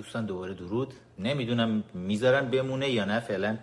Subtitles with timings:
[0.00, 0.94] دوستان دوباره درود.
[1.18, 3.20] نمی‌دونم می‌ذارن بمونه یا نه.
[3.20, 3.58] فعلا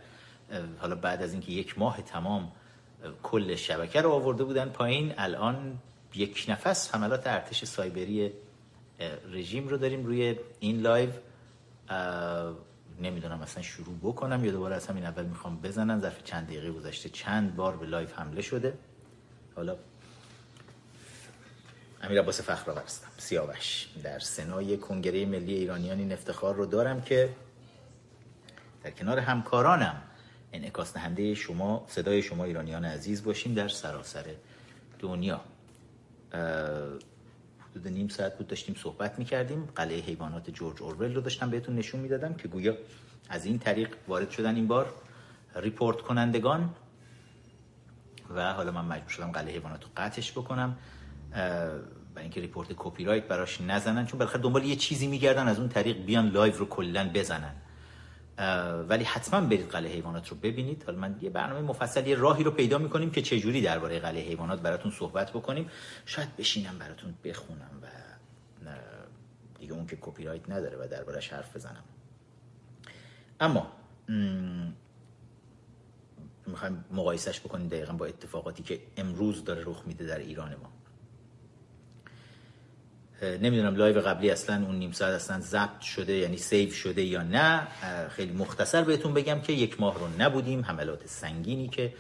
[0.79, 2.51] حالا بعد از اینکه یک ماه تمام
[3.23, 5.77] کل شبکه رو آورده بودن پایین الان
[6.15, 8.31] یک نفس حملات ارتش سایبری
[9.31, 11.09] رژیم رو داریم روی این live.
[13.01, 15.99] نمی‌دونم اصلا شروع بکنم یا دوباره از همین اول می‌خوام بزنم.
[15.99, 18.73] ظرف چند دقیقه گذشته چند بار به live حمله شده.
[19.55, 19.75] حالا
[22.01, 23.07] امیر عباس فخرآور هستم.
[23.17, 23.87] سیاوش.
[24.03, 27.29] در سنای کنگره ملی ایرانیان این افتخار رو دارم که
[28.83, 30.01] در کنار همکارانم
[30.53, 34.25] انعکاس دهنده شما صدای شما ایرانیان عزیز باشیم در سراسر
[34.99, 35.41] دنیا.
[37.59, 39.69] حدود نیم ساعت بود داشتیم صحبت می‌کردیم.
[39.75, 42.77] قلعه حیوانات جورج اورول رو داشتم بهتون نشون می‌دادم که گویا
[43.29, 44.93] از این طریق وارد شدن این بار
[45.55, 46.75] ریپورت کنندگان.
[48.35, 50.77] و حالا من مجبور شدم قلعه حیوانات رو قطعش بکنم.
[51.31, 55.97] برای اینکه report copyright براش نزنن چون بالاخره دنبال یه چیزی میگردن از اون طریق
[55.97, 57.55] بیان live رو کلا بزنن.
[58.89, 60.83] ولی حتما برید قلعه حیوانات رو ببینید.
[60.83, 64.61] حالا من یه برنامه مفصل یه راهی رو پیدا می‌کنیم که چجوری درباره قلعه حیوانات
[64.61, 65.69] براتون صحبت بکنیم.
[66.05, 67.87] شاید بشینم براتون بخونم و
[69.59, 71.83] دیگه اون که کپی رایت نداره و دربارش حرف بزنم.
[73.39, 73.71] اما
[76.47, 80.76] می‌خوایم مقایسش بکنیم دقیقا با اتفاقاتی که امروز داره رخ میده در ایران ما.
[83.21, 87.67] نمی‌دونم live قبلی اصلا اون نیم ساعت اصلا ضبط شده یعنی save شده یا نه.
[88.09, 90.61] خیلی مختصر بهتون بگم که یک ماه رو نبودیم.
[90.61, 91.93] حملات سنگینی که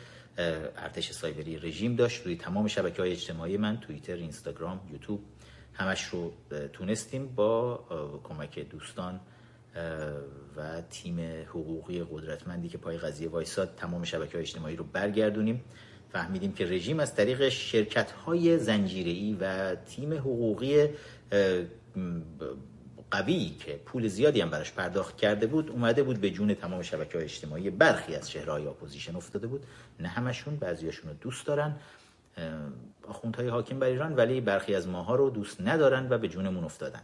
[0.77, 5.19] ارتش سایبری رژیم داشت روی تمام شبکه های اجتماعی من توییتر اینستاگرام یوتیوب
[5.73, 6.33] همش رو
[6.73, 7.79] تونستیم با
[8.23, 9.19] کمک دوستان
[10.57, 15.63] و تیم حقوقی قدرتمندی که پای قضیه وایساد تمام شبکه های اجتماعی رو برگردونیم.
[16.11, 20.87] فهمیدیم که رژیم از طریق شرکت های زنجیری و تیم حقوقی
[23.11, 27.17] قوی که پول زیادی هم براش پرداخت کرده بود اومده بود به جون تمام شبکه
[27.17, 29.63] های اجتماعی برخی از چهره‌های opposition افتاده بود.
[29.99, 31.75] نه همشون بعضیاشون رو دوست دارن
[33.07, 37.01] آخوندهای حاکم بر ایران ولی برخی از ماها رو دوست ندارن و به جونمون افتادن.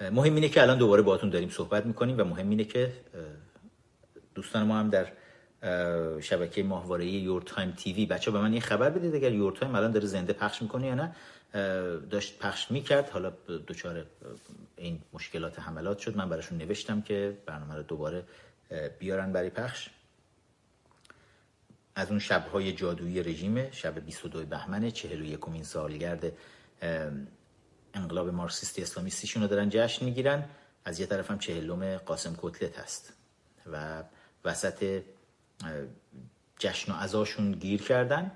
[0.00, 2.92] مهم اینه که الان دوباره باهاتون داریم صحبت می‌کنیم و مهم اینه که
[4.34, 5.06] دوستان ما هم در
[6.20, 9.90] شبکه ماهواره Your Time TV بچه به من یه خبر بدید اگر Your Time الان
[9.90, 11.16] داره زنده پخش می‌کنه یا نه.
[12.10, 13.10] داشت پخش می‌کرد.
[13.10, 13.32] حالا
[13.68, 14.06] دچار
[14.76, 16.16] این مشکلات حملات شد.
[16.16, 18.24] من براشون نوشتم که برنامه رو دوباره
[18.98, 19.88] بیارن برای پخش.
[21.94, 26.32] از اون شبهای جادویی رژیم شب 22 بهمن 41 امین سالگرد
[27.94, 30.44] انقلاب مارکسیستی اسلامیستیشون رو دارن جشن می‌گیرن.
[30.84, 33.12] از یه طرف هم چهلم قاسم کتلت هست
[33.72, 34.02] و
[34.44, 35.02] وسط
[36.58, 38.32] جشن و عزاشون گیر کردن.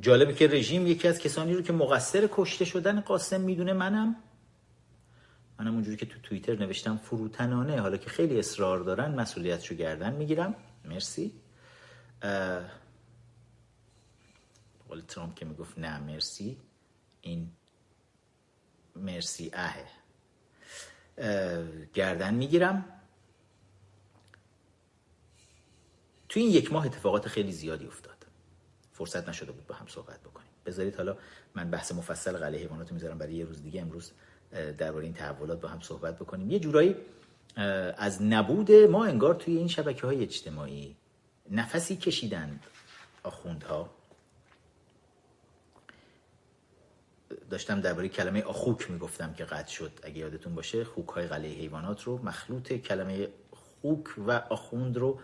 [0.00, 4.16] جالبه که رژیم یکی از کسانی رو که مقصر کشته شدن قاسم می‌دونه منم.
[5.58, 10.54] منم اونجوری که تو توییتر نوشتم فروتنانه حالا که خیلی اصرار دارن مسئولیتشو گردن می‌گیرم.
[10.84, 11.32] مرسی.
[14.88, 16.56] قول ترامپ که می‌گفت نه مرسی.
[17.20, 17.50] این
[18.96, 19.86] مرسی اهه.
[21.94, 22.99] گردن می‌گیرم.
[26.30, 28.26] تو این یک ماه اتفاقات خیلی زیادی افتاد.
[28.92, 30.48] فرصت نشده بود با هم صحبت بکنیم.
[30.66, 31.16] بذارید حالا
[31.54, 34.12] من بحث مفصل قلعه حیوانات می‌ذارم برای یه روز دیگه امروز
[34.78, 36.50] درباره این تحولات با هم صحبت بکنیم.
[36.50, 36.96] یه جورایی
[37.96, 40.96] از نبود ما انگار توی این شبکه های اجتماعی
[41.50, 42.66] نفسی کشیدند
[43.22, 43.90] آخوندها.
[47.50, 50.84] داشتم درباره کلمه آخوک می‌گفتم که قطع شد اگه یادتون باشه.
[50.84, 53.28] خوک های قلعه حیوانات رو مخلوط کلمه
[53.82, 55.20] خوک و آخوند رو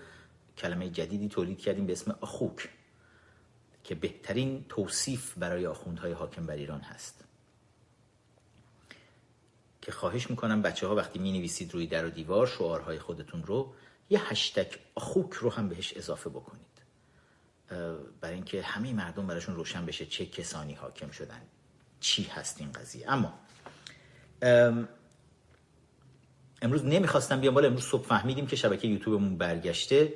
[0.58, 2.68] کلمه جدیدی تولید کردیم به اسم آخوک
[3.84, 7.24] که بهترین توصیف برای آخوندهای حاکم بر ایران هست.
[9.82, 13.74] که خواهش می‌کنم بچه ها وقتی می نویسید روی در و دیوار شعارهای خودتون رو
[14.10, 16.66] یه هشتک آخوک رو هم بهش اضافه بکنید.
[18.20, 21.42] برای اینکه همه مردم براشون روشن بشه چه کسانی حاکم شدن
[22.00, 23.12] چی هست این قضیه.
[23.12, 23.38] اما
[26.62, 30.14] امروز نمی‌خواستم بیام بالا امروز صبح فهمیدیم که شبکه یوتیوبمون برگشته.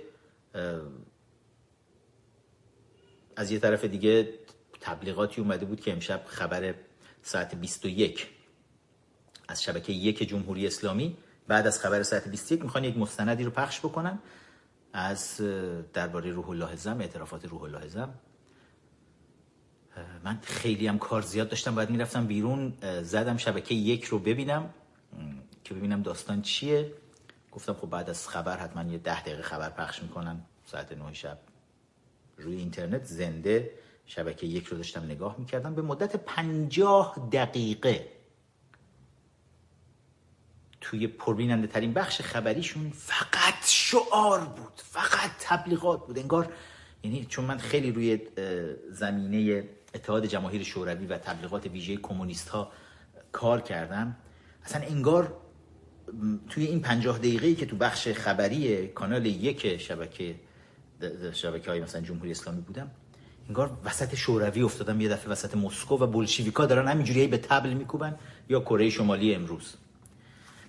[3.36, 4.34] از یه طرف دیگه
[4.80, 6.74] تبلیغاتی اومده بود که امشب خبر
[7.22, 8.28] ساعت 21
[9.48, 11.16] از شبکه یک جمهوری اسلامی
[11.48, 14.18] بعد از خبر ساعت 21 می‌خوان یک مستندی رو پخش بکنن
[14.92, 15.40] از
[15.92, 18.14] درباره روح الله زم اعترافات روح الله زم.
[20.24, 24.74] من خیلی هم کار زیاد داشتم باید می‌رفتم بیرون زدم شبکه یک رو ببینم
[25.64, 26.92] که ببینم داستان چیه.
[27.52, 30.40] گفتم خب بعد از خبر حتما یه ده دقیقه خبر پخش می‌کنن.
[30.66, 31.38] ساعت نه شب.
[32.36, 33.70] روی اینترنت زنده.
[34.06, 35.74] شبکه یک رو داشتم نگاه می‌کردم.
[35.74, 38.08] به مدت پنجاه دقیقه
[40.80, 44.72] توی پربیننده ترین بخش خبریشون فقط شعار بود.
[44.76, 46.18] فقط تبلیغات بود.
[46.18, 46.52] انگار
[47.02, 48.20] یعنی چون من خیلی روی
[48.90, 52.72] زمینه اتحاد جماهیر شوروی و تبلیغات ویژه کمونیست ها
[53.32, 54.16] کار کردم
[54.64, 55.40] اصلا انگار
[56.48, 60.34] توی این پنجاه دقیقه که تو بخش خبری کانال یک شبکه
[61.32, 62.90] شبکه های مثلا جمهوری اسلامی بودم
[63.48, 68.14] انگار وسط شوروی افتادم یه دفعه وسط مسکو و بولشویکا دارن همینجوری به تبل میکوبن
[68.48, 69.74] یا کره شمالی امروز.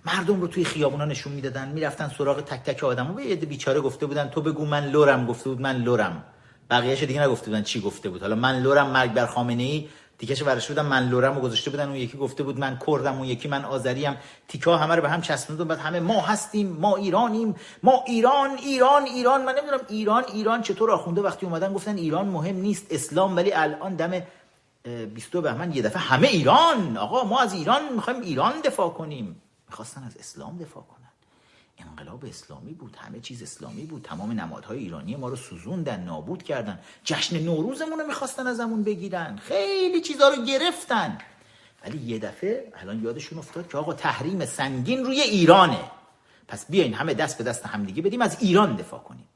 [0.06, 4.06] مردم رو توی خیابونا نشون می‌دادن می‌رفتن سراغ تک تک آدم و یه بیچاره گفته
[4.06, 6.24] بودن تو بگو من لورم گفته بود من لورم
[6.70, 8.22] بقیه‌اش دیگه نگفته بودن چی گفته بود.
[8.22, 9.88] حالا من لورم مرگ بر خامنه ای
[10.22, 13.26] تیکش ورش بودم؟ من لورم رو گذاشته بودن اون یکی گفته بود من کردم اون
[13.26, 14.18] یکی من آذریم.
[14.48, 19.04] تیکا همه رو به هم چسبوندن بعد همه ما هستیم ما ایرانیم ما ایران ایران
[19.04, 19.46] ایران.
[19.46, 21.22] من نمی‌دونم ایران ایران چطور آخونده.
[21.22, 24.22] وقتی اومدن گفتن ایران مهم نیست اسلام ولی الان دم
[24.84, 26.98] 22 بهمن یه دفعه همه ایران.
[26.98, 29.42] آقا ما از ایران می‌خوایم ایران دفاع کنیم.
[29.70, 31.01] می‌خواستن از اسلام دفاع کنن.
[31.82, 36.80] انقلاب اسلامی بود همه چیز اسلامی بود تمام نمادهای ایرانی ما رو سوزوندن نابود کردن.
[37.04, 39.38] جشن نوروزمون رو می‌خواستن ازمون بگیرن.
[39.38, 41.18] خیلی چیزها رو گرفتن.
[41.86, 45.92] ولی یه دفعه الان یادشون افتاد که آقا تحریم سنگین روی ایرانه.
[46.48, 49.28] پس بیاین همه دست به دست همدیگه بدیم از ایران دفاع کنیم.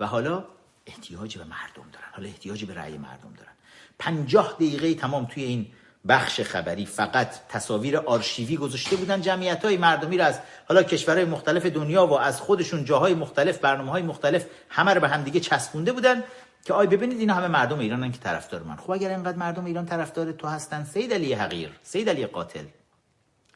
[0.00, 0.44] و حالا
[0.86, 2.08] احتیاج به مردم دارن.
[2.12, 3.52] حالا احتیاج به رأی مردم دارن.
[3.98, 5.66] پنجاه دقیقه تمام توی این
[6.08, 6.86] بخش خبری.
[6.86, 12.18] فقط تصاویر آرشیوی گذاشته بودن جمعیت های مردمی را از حالا کشورهای مختلف دنیا و
[12.18, 16.24] از خودشون جاهای مختلف برنامه های مختلف همه رو به همدیگه چسبونده بودن
[16.64, 18.76] که آی ببینید اینا همه مردم ایرانن که طرفدار من.
[18.76, 22.64] خب اگر اینقدر مردم ایران طرفدار تو هستن سید علی حقیر سید علی قاتل.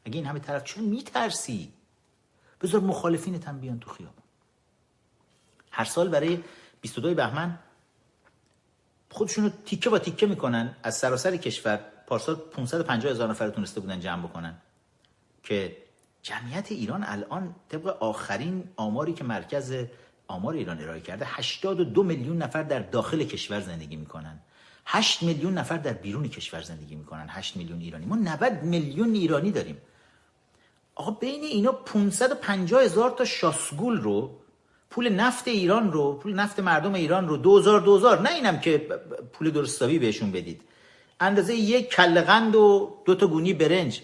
[0.04, 1.72] اگه این همه طرف چون میترسی؟
[2.62, 4.24] بذار مخالفینت هم بیان تو خیابون.
[5.70, 6.40] هر سال برای
[6.80, 7.58] 22 بهمن
[9.10, 11.80] خودشونو تیکه با تیکه می‌کنن از سراسر کشور.
[12.10, 14.54] پارسال 550 هزار نفر تونسته بودن جمع بکنن.
[15.42, 15.76] که
[16.22, 19.74] جمعیت ایران الان طبق آخرین آماری که مرکز
[20.28, 24.38] آمار ایران ارائه کرده 82 میلیون نفر در داخل کشور زندگی می‌کنن.
[24.86, 28.06] 8 میلیون نفر در بیرون کشور زندگی می‌کنن 8 میلیون ایرانی.
[28.06, 29.78] ما 90 میلیون ایرانی داریم.
[30.94, 34.40] آقا بین اینا 550 هزار تا شاسگول رو
[34.90, 38.78] پول نفت ایران رو پول نفت مردم ایران رو 2000 2000 نه اینم که
[39.32, 40.62] پول درستابی بهشون بدید.
[41.20, 44.02] اندازه یک کله قند و دو تا گونی برنج.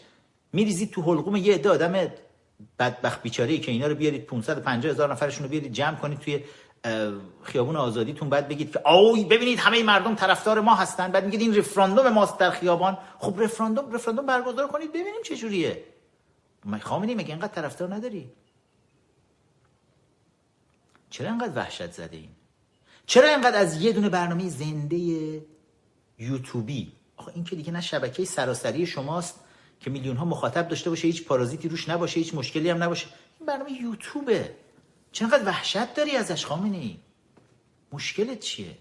[0.52, 2.08] میریزید تو حلقوم یه عده آدم
[2.78, 6.44] بدبخت بیچاره که اینا رو بیارید 550 هزار نفرشون رو بیارید جمع کنید توی
[7.42, 11.12] خیابون آزادیتون بعد بگید که آوی ببینید همه مردم طرفدار ما هستن.
[11.12, 12.98] بعد میگید این رفراندوم ماست در خیابان.
[13.18, 15.84] خب رفراندوم رفراندوم برگزار کنید ببینیم چه جوریه.
[16.80, 18.30] خامنه‌ای مگه اینقدر طرفدار نداری؟
[21.10, 22.28] چرا اینقدر وحشت زده این؟
[23.06, 24.96] چرا اینقدر از یه دونه برنامه زنده
[26.18, 26.92] یوتیوبی
[27.26, 29.40] آخه این که دیگه نه شبکه سراسری شماست
[29.80, 33.06] که میلیون ها مخاطب داشته باشه هیچ پارازیتی روش نباشه هیچ مشکلی هم نباشه.
[33.38, 34.54] این برنامه یوتیوبه.
[35.12, 36.96] چقدر وحشت داری ازش خامنه ای؟
[37.92, 38.78] مشکلت چیه؟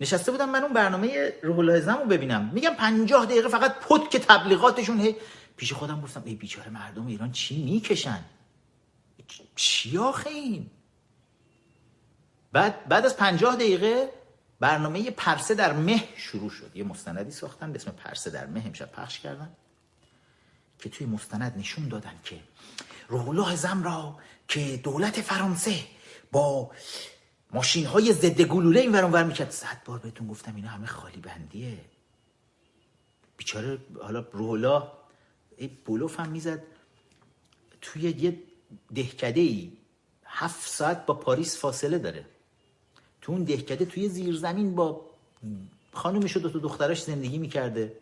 [0.00, 1.56] نشسته بودم من اون برنامه روح
[1.86, 2.50] رو ببینم.
[2.54, 5.16] میگم پنجاه دقیقه فقط پد که تبلیغاتشون هی
[5.56, 8.24] پیش خودم گفتم ای بیچاره مردم ایران چی می‌کشن؟
[9.56, 10.70] چی آخه این؟
[12.52, 14.17] بعد بعد از پنجاه دقیقه
[14.60, 16.70] برنامه پرسه در مه شروع شد.
[16.74, 19.56] یه مستندی ساختن به اسم پرسه در مه امشب پخش کردن.
[20.78, 22.40] که توی مستند نشون دادن که
[23.08, 24.18] روح الله زم را
[24.48, 25.84] که دولت فرانسه
[26.32, 26.70] با
[27.52, 29.50] ماشین های ضد گلوله این ورانور می‌کرد.
[29.50, 31.78] صد بار بهتون گفتم اینا همه خالی بندیه.
[33.36, 34.82] بیچاره حالا روح الله
[35.86, 36.62] بلوف هم می‌زد
[37.80, 38.42] توی یه
[38.94, 39.72] دهکده ای
[40.24, 42.26] هفت ساعت با پاریس فاصله داره.
[43.28, 45.00] تو اون دهکده توی زیرزمین با
[45.92, 47.92] خانومش و دو دختراش زندگی می‌کرده.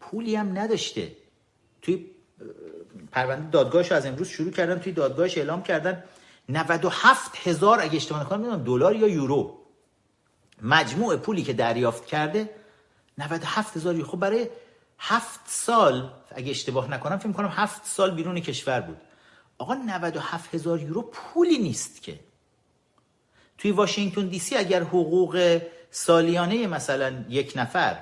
[0.00, 1.12] پولی هم نداشته.
[1.82, 2.06] توی
[3.12, 6.04] پرونده دادگاهش از امروز شروع کردن توی دادگاهش اعلام کردن
[6.48, 9.58] 97 هزار اگه اشتباه نکنم نمی‌دونم دلار یا یورو.
[10.62, 12.50] مجموع پولی که دریافت کرده
[13.18, 14.48] 97 هزار خب برای
[14.98, 18.96] هفت سال اگه اشتباه نکنم فکر کنم هفت سال بیرون کشور بود.
[19.58, 22.29] آقا 97 هزار یورو پولی نیست که.
[23.60, 27.98] توی واشنگتن دی سی اگر حقوق سالیانه مثلا یک نفر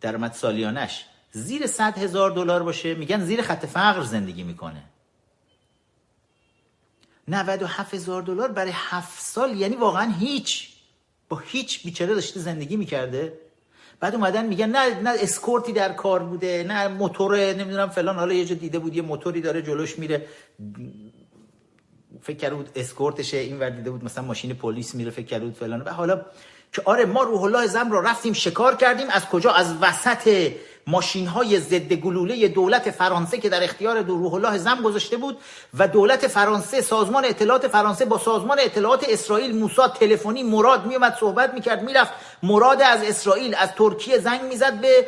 [0.00, 4.82] درآمد سالیانش زیر 100 هزار دلار باشه میگن زیر خط فقر زندگی می‌کنه.
[7.28, 10.68] 97 هزار دلار برای هفت سال یعنی واقعا هیچ
[11.28, 13.38] با هیچ بیچاره داشته زندگی می‌کرده.
[14.00, 18.44] بعد اومدن میگن نه نه اسکورتی در کار بوده نه موتور نمی‌دونم فلان حالا یه
[18.44, 20.26] جا دیده بود یه موتوری داره جلوش میره.
[22.22, 25.54] فکر کرده بود اسکورتشه این ور دیده بود مثلا ماشین پلیس میره فکر کرده بود
[25.54, 26.20] فلان و حالا
[26.72, 30.52] که آره ما روح الله زم رو رفتیم شکار کردیم از کجا؟ از وسط
[30.86, 35.38] ماشین های ضد گلوله دولت فرانسه که در اختیار روح الله زم گذاشته بود
[35.78, 41.54] و دولت فرانسه سازمان اطلاعات فرانسه با سازمان اطلاعات اسرائیل موساد تلفنی مراد میومد صحبت
[41.54, 42.12] می‌کرد می‌رفت.
[42.42, 45.06] مراد از اسرائیل از ترکیه زنگ می‌زد به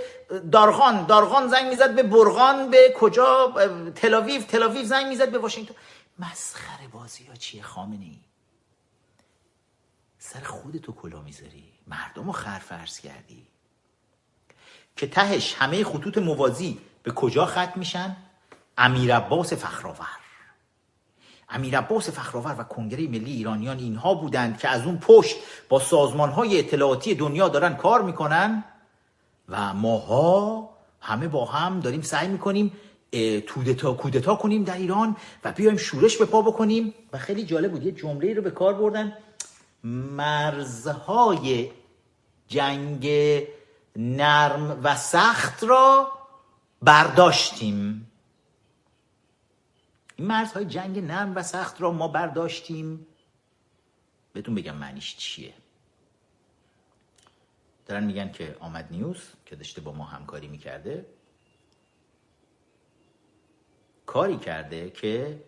[0.53, 1.07] دارغان.
[1.07, 3.55] دارغان زنگ می‌زد به برغان به کجا؟
[3.95, 4.43] تلاویو.
[4.43, 5.75] تلاویو زنگ می‌زد به واشنگتن.
[6.21, 8.19] مسخره بازی ها چیه خامنه ای؟
[10.19, 11.73] سر خودتو کلا می‌ذاری.
[11.87, 13.47] مردم رو خرفرس کردی.
[14.97, 18.17] که تهش همه خطوط موازی به کجا ختم میشن؟
[18.79, 20.21] امیر عباس فخرآور.
[21.49, 25.37] امیر عباس فخرآور و کنگره ملی ایرانیان اینها بودند که از اون پشت
[25.69, 28.65] با سازمان های اطلاعاتی دنیا دارن کار می‌کنن
[29.49, 32.73] و ماها همه با هم داریم سعی می‌کنیم
[33.47, 36.95] تودتا کودتا کنیم در ایران و بیایم شورش به پا بکنیم.
[37.13, 39.17] و خیلی جالب بود یه جمله رو به کار بردن.
[39.85, 41.71] مرزهای
[42.49, 43.09] جنگ
[43.97, 46.13] نرم و سخت را
[46.83, 48.11] برداشتیم.
[50.17, 53.07] این مرزهای جنگ نرم و سخت را ما برداشتیم.
[54.33, 55.55] بهتون بگم معنیش چیه.
[57.87, 61.07] دارن میگن که آمد نیوز که داشته با ما همکاری می‌کرده.
[64.13, 65.39] کاری کرده که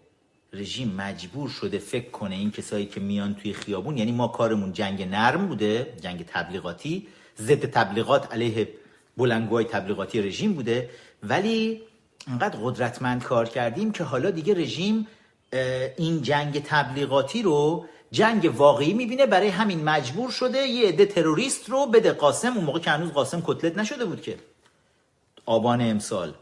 [0.53, 5.03] رژیم مجبور شده فکر کنه این کسایی که میان توی خیابون یعنی ما کارمون جنگ
[5.03, 7.07] نرم بوده جنگ تبلیغاتی
[7.39, 8.69] ضد تبلیغات علیه
[9.17, 10.91] بلنگوهای تبلیغاتی رژیم بوده
[11.23, 11.83] ولی
[12.29, 15.07] انقدر قدرتمند کار کردیم که حالا دیگه رژیم
[15.97, 21.87] این جنگ تبلیغاتی رو جنگ واقعی می‌بینه برای همین مجبور شده یه عده تروریست رو
[21.87, 22.53] بده قاسم.
[22.57, 24.37] اون موقع که هنوز قاسم کتلت نشده بود که.
[25.47, 26.35] آبان امسال.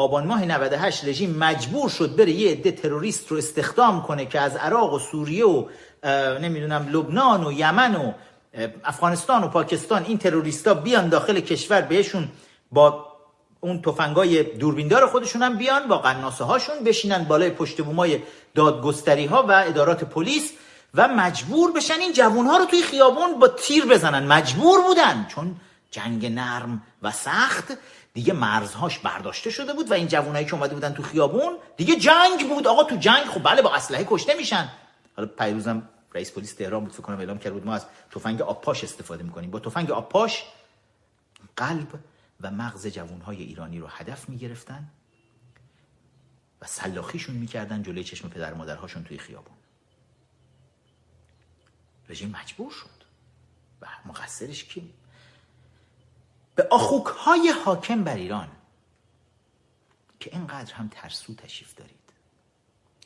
[0.00, 4.56] آبان ماه 98 رژیم مجبور شد بره یه عده تروریست رو استخدام کنه که از
[4.56, 5.64] عراق و سوریه و
[6.40, 8.12] نمی‌دونم لبنان و یمن و
[8.84, 12.28] افغانستان و پاکستان این تروریستا بیان داخل کشور بهشون
[12.72, 13.06] با
[13.60, 18.20] اون تفنگای دوربیندار خودشون هم بیان با قناسه هاشون بشینن بالای پشت بومای
[18.54, 20.52] دادگستری ها و ادارات پلیس
[20.94, 24.26] و مجبور بشن این جوون ها رو توی خیابون با تیر بزنن.
[24.26, 25.56] مجبور بودن چون
[25.90, 27.72] جنگ نرم و سخت.
[28.14, 32.48] دیگه مرزهاش برداشته شده بود و این جوانایی که اومده بودن تو خیابون دیگه جنگ
[32.48, 32.66] بود.
[32.66, 34.68] آقا تو جنگ خب بله با اسلحه کشته میشن.
[35.16, 38.84] حالا پیروزم رئیس پلیس تهران بود فکر کنم اعلام کرد بود ما از تفنگ آپاش
[38.84, 39.50] استفاده می‌کنیم.
[39.50, 40.44] با تفنگ آپاش
[41.56, 41.88] قلب
[42.40, 44.88] و مغز جوانهای ایرانی رو هدف می‌گرفتن
[46.62, 49.56] و سلاخیشون می‌کردن جلوی چشم پدر مادرهاشون توی خیابون.
[52.08, 53.00] رژیم مجبور شد.
[53.82, 54.92] و مقصرش کی
[56.60, 58.48] به آخوک های حاکم بر ایران.
[60.20, 62.12] که اینقدر هم ترسو تشریف دارید.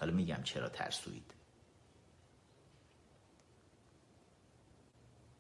[0.01, 1.35] حالا میگم چرا ترسوید.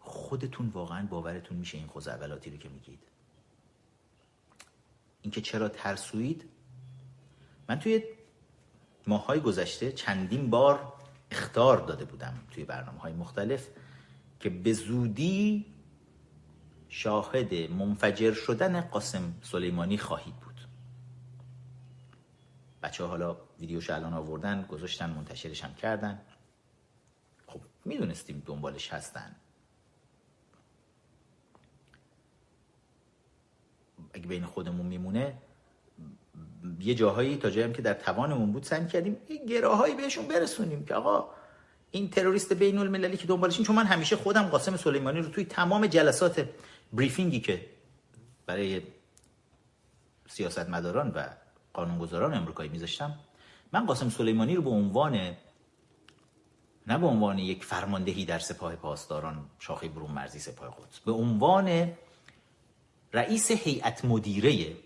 [0.01, 2.99] خودتون واقعا باورتون میشه این خوزعبلاتی رو که میگید.
[5.23, 6.45] اینکه چرا ترسوید؟
[7.69, 8.03] من توی
[9.07, 10.93] ماهای گذشته چندین بار
[11.31, 13.69] اختار داده بودم توی برنامه های مختلف
[14.41, 15.74] که به زودی
[16.97, 20.61] شاهد منفجر شدن قاسم سلیمانی خواهید بود.
[22.83, 26.21] بچه حالا ویدیوش الان آوردن گذاشتن منتشرش هم کردن.
[27.47, 29.37] خب می‌دونستیم دنبالش هستن.
[34.13, 35.35] اگه بین خودمون میمونه
[36.81, 40.95] یه جاهایی تا جایی که در توانمون بود سعی کردیم یه گراهایی بهشون برسونیم که
[40.95, 41.29] آقا
[41.91, 45.87] این تروریست بین المللی که دنبالشین چون من همیشه خودم قاسم سلیمانی رو توی تمام
[45.87, 46.49] جلسات
[46.93, 47.67] بریفینگی که
[48.47, 48.83] برای
[50.29, 51.29] سیاستمداران و
[51.73, 53.19] قانونگذاران امریکایی میذاشتم
[53.73, 55.37] من قاسم سلیمانی رو به عنوان
[56.87, 61.93] نه به عنوان یک فرماندهی در سپاه پاسداران شاخه برون مرزی سپاه قدس به عنوان
[63.13, 64.77] رئیس هیئت مدیره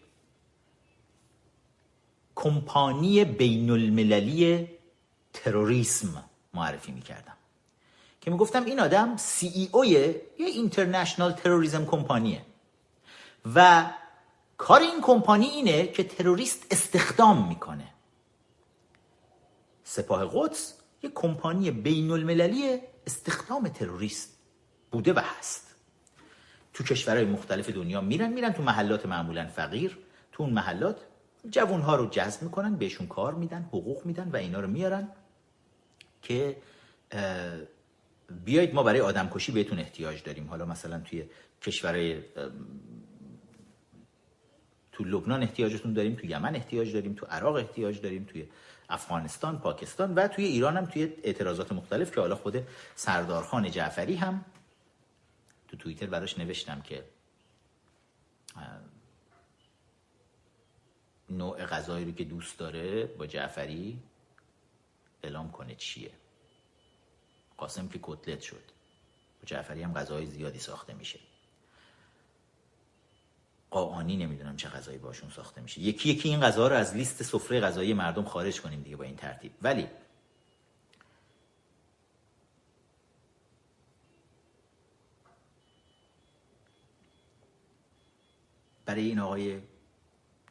[2.34, 4.68] کمپانی بین المللی
[5.32, 6.24] تروریسم
[6.54, 7.37] معرفی می‌کردم.
[8.28, 12.42] که می‌گفتم این آدم سی ای او یه اینترنشنال تروریسم کمپانیه
[13.54, 13.86] و
[14.56, 17.88] کار این کمپانی اینه که تروریست استخدام می‌کنه.
[19.84, 24.38] سپاه قدس یک کمپانی بین المللی استخدام تروریست
[24.92, 25.74] بوده و هست.
[26.72, 29.98] تو کشورهای مختلف دنیا میرن میرن تو محلات معمولا فقیر
[30.32, 30.96] تو اون محلات
[31.50, 35.08] جوون ها رو جذب می‌کنن بهشون کار میدن حقوق میدن و اینا رو میارن
[36.22, 36.56] که
[38.30, 40.46] بیایید ما برای آدم کشی بهتون احتیاج داریم.
[40.46, 41.24] حالا مثلا توی
[41.62, 42.22] کشورهای
[44.92, 48.48] تو لبنان احتیاجتون داریم تو یمن احتیاج داریم تو عراق احتیاج داریم توی
[48.88, 54.44] افغانستان پاکستان و توی ایران هم توی اعتراضات مختلف که حالا خود سردارخان جعفری هم
[55.68, 57.04] تو توییتر براش نوشتم که
[61.30, 63.98] نوع غذایی رو که دوست داره با جعفری
[65.22, 66.10] اعلام کنه چیه.
[67.58, 68.64] قاسم که کتلت شد.
[69.40, 71.18] با جعفری هم غذای زیادی ساخته میشه.
[73.70, 75.80] قاعانی نمی‌دونم چه غذایی باشون ساخته میشه.
[75.80, 79.16] یکی یکی این غذا رو از لیست سفره غذایی مردم خارج کنیم دیگه با این
[79.16, 79.52] ترتیب.
[79.62, 79.88] ولی
[88.86, 89.62] برای این آقای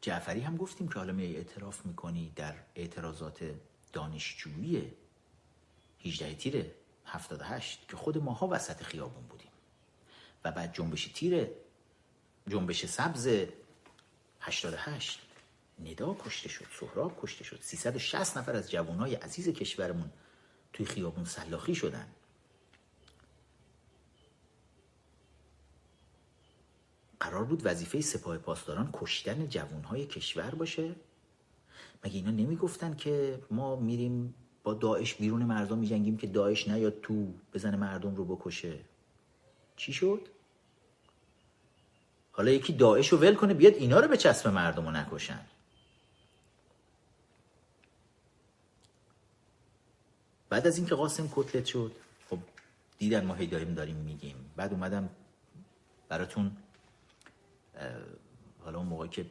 [0.02, 3.54] جعفری هم گفتیم که حالا می اعتراف می‌کنی در اعتراضات
[3.94, 4.94] دانشجویی
[6.06, 6.66] 18 تیر
[7.08, 9.52] 78 که خود ماها وسط خیابون بودیم.
[10.44, 11.48] و بعد جنبش تیر
[12.48, 13.28] جنبش سبز
[14.42, 15.22] 88
[15.80, 17.60] ندا کشته شد سهراب کشته شد.
[17.62, 20.12] 360 نفر از جوانای عزیز کشورمون
[20.74, 22.08] توی خیابون سلاخی شدن.
[27.20, 30.96] قرار بود وظیفه سپاه پاسداران کشتن جوانهای کشور باشه.
[32.04, 34.36] مگه اینا نمی‌گفتن که ما میریم
[34.74, 38.80] داعش بیرون مردم میجنگیم که داعش نیاد تو بزنه مردم رو بکشه.
[39.76, 40.22] چی شد؟
[42.32, 45.46] حالا یکی داعش رو ول کنه بیاد اینا رو به چسب مردم رو نکشن.
[50.50, 51.92] بعد از اینکه قاسم کتلت شد
[52.30, 52.38] خب
[52.98, 54.36] دیدن ما هی داریم داریم میگیم.
[54.56, 55.10] بعد اومدم
[56.10, 56.52] براتون
[58.64, 59.26] حالا اون موقع که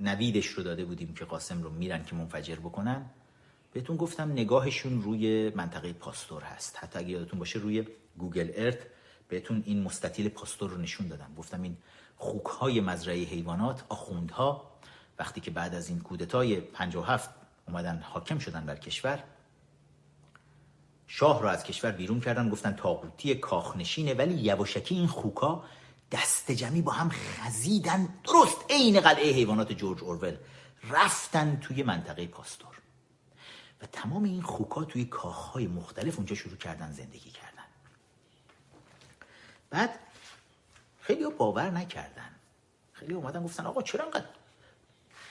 [0.00, 3.06] نویدش رو داده بودیم که قاسم رو میرن که منفجر بکنن.
[3.72, 6.76] بهتون گفتم نگاهشون روی منطقه پاستور هست.
[6.78, 7.84] حتی اگه یادتون باشه روی
[8.18, 8.78] گوگل ارت
[9.28, 11.34] بهتون این مستطیل پاستور رو نشون دادم.
[11.38, 11.76] گفتم این
[12.16, 14.70] خوک های مزرعه حیوانات آخوندها
[15.18, 17.30] وقتی که بعد از این کودتای 57
[17.68, 19.22] اومدن حاکم شدن بر کشور
[21.06, 22.48] شاه رو از کشور بیرون کردن.
[22.48, 25.64] گفتن تاقوتی کاخنشینه ولی یواشکی این خوکا
[26.12, 28.08] دست جمعی با هم خزیدن.
[28.24, 30.36] درست عین قلعه حیوانات جورج اورول.
[30.90, 32.74] رفتن توی منطقه پاستور.
[33.82, 37.64] و تمام این خوکا توی کاخهای مختلف اونجا شروع کردن زندگی کردن.
[39.70, 39.98] بعد
[41.00, 42.30] خیلی باور نکردن.
[42.92, 44.26] خیلی اومدن گفتن آقا چرا انقدر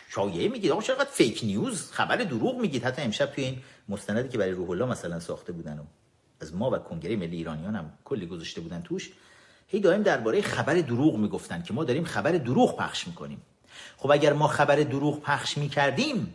[0.09, 2.83] شایعه میگید؟ آقا چرا فیک نیوز خبر دروغ میگید.
[2.83, 5.83] حتی امشب توی این مستندی که برای روح الله مثلا ساخته بودن و
[6.41, 9.11] از ما و کنگره ملی ایرانیان هم کلی گذاشته بودن توش
[9.71, 13.41] هی دائم درباره خبر دروغ می‌گفتن که ما داریم خبر دروغ پخش می‌کنیم.
[13.97, 16.33] خب اگر ما خبر دروغ پخش می‌کردیم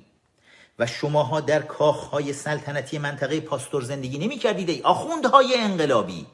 [0.79, 6.27] و شماها در کاخهای سلطنتی منطقه پاستور زندگی نمی‌کردید ای آخوندهای انقلابی.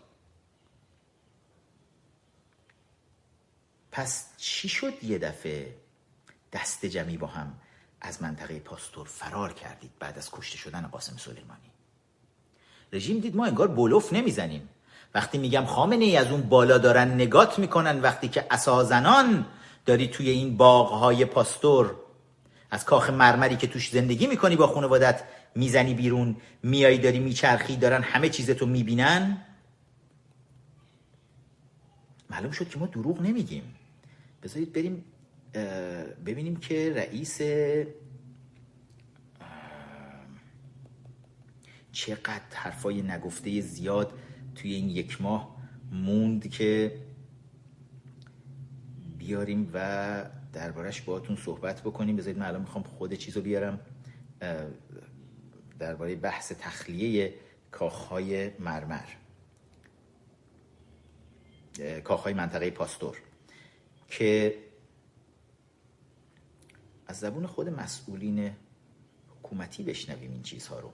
[3.93, 5.77] پس چی شد یه دفعه
[6.53, 7.55] دست جمعی با هم
[8.01, 11.71] از منطقه پاستور فرار کردید بعد از کشته شدن قاسم سلیمانی؟
[12.93, 14.69] رژیم دید ما انگار بلوف نمی‌زنیم.
[15.15, 19.47] وقتی میگم خامنه ای از اون بالا دارن نگات می‌کنن وقتی که اسازنان
[19.87, 21.97] داری توی این باغهای پاستور
[22.71, 25.23] از کاخ مرمری که توش زندگی می‌کنی با خانوادت
[25.55, 29.47] می‌زنی بیرون میایی داری میچرخی دارن همه چیزتو می‌بینن.
[32.31, 33.75] معلوم شد که ما دروغ نمیگیم.
[34.43, 35.05] بذارید بریم
[36.27, 37.41] ببینیم که رئیس
[41.93, 44.13] چقدر حرفای نگفته زیاد
[44.55, 45.57] توی این یک ماه
[45.93, 47.01] موند که
[49.19, 52.17] بیاریم و دربارش باهاتون صحبت بکنیم.
[52.17, 53.81] بذارید من الان می‌خوام خود چیزو بیارم.
[55.79, 57.35] درباره بحث تخلیه
[57.71, 59.09] کاخهای مرمر.
[62.05, 63.17] کاخهای منطقه پاستور.
[64.09, 64.59] که
[67.07, 68.51] از زبون خود مسئولین
[69.39, 70.93] حکومتی بشنویم این چیزها رو.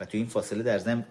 [0.00, 1.04] و تو این فاصله در زم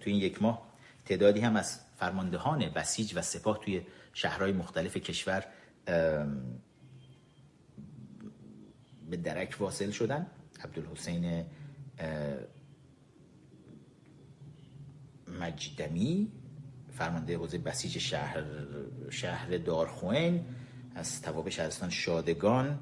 [0.00, 5.44] تو این یک ماه تعدادی هم از فرماندهان بسیج و سپاه توی شهرهای مختلف کشور
[9.10, 10.26] به درک واصل شدن.
[10.64, 11.44] عبدالحسین
[15.40, 16.32] مجدمی
[16.92, 18.44] فرمانده حوزه بسیج شهر
[19.10, 20.44] شهر دارخوین
[20.94, 22.78] از تواب شهرستان شادگان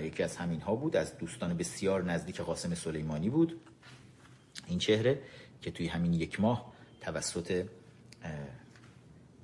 [0.00, 3.60] یکی از همین ها بود از دوستان بسیار نزدیک قاسم سلیمانی بود.
[4.66, 5.22] این چهره
[5.60, 7.66] که توی همین یک ماه توسط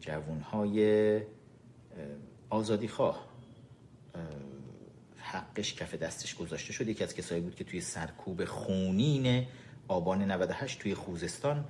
[0.01, 1.21] جوانهای
[2.51, 3.27] آزادی خواه
[5.17, 6.89] حقش کف دستش گذاشته شد.
[6.89, 9.47] یکی از کسایی بود که توی سرکوب خونین
[9.89, 11.65] آبان 98 توی خوزستان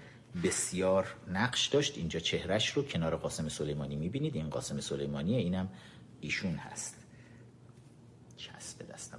[0.45, 1.99] بسیار نقش داشت.
[1.99, 4.37] اینجا چهرش رو کنار قاسم سلیمانی می‌بینید.
[4.37, 5.69] این قاسم سلیمانیه اینم
[6.21, 6.97] ایشون هست.
[8.37, 9.12] چسب دستم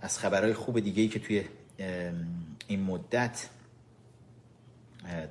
[0.00, 1.44] از خبرهای خوب دیگه ای که توی
[2.66, 3.48] این مدت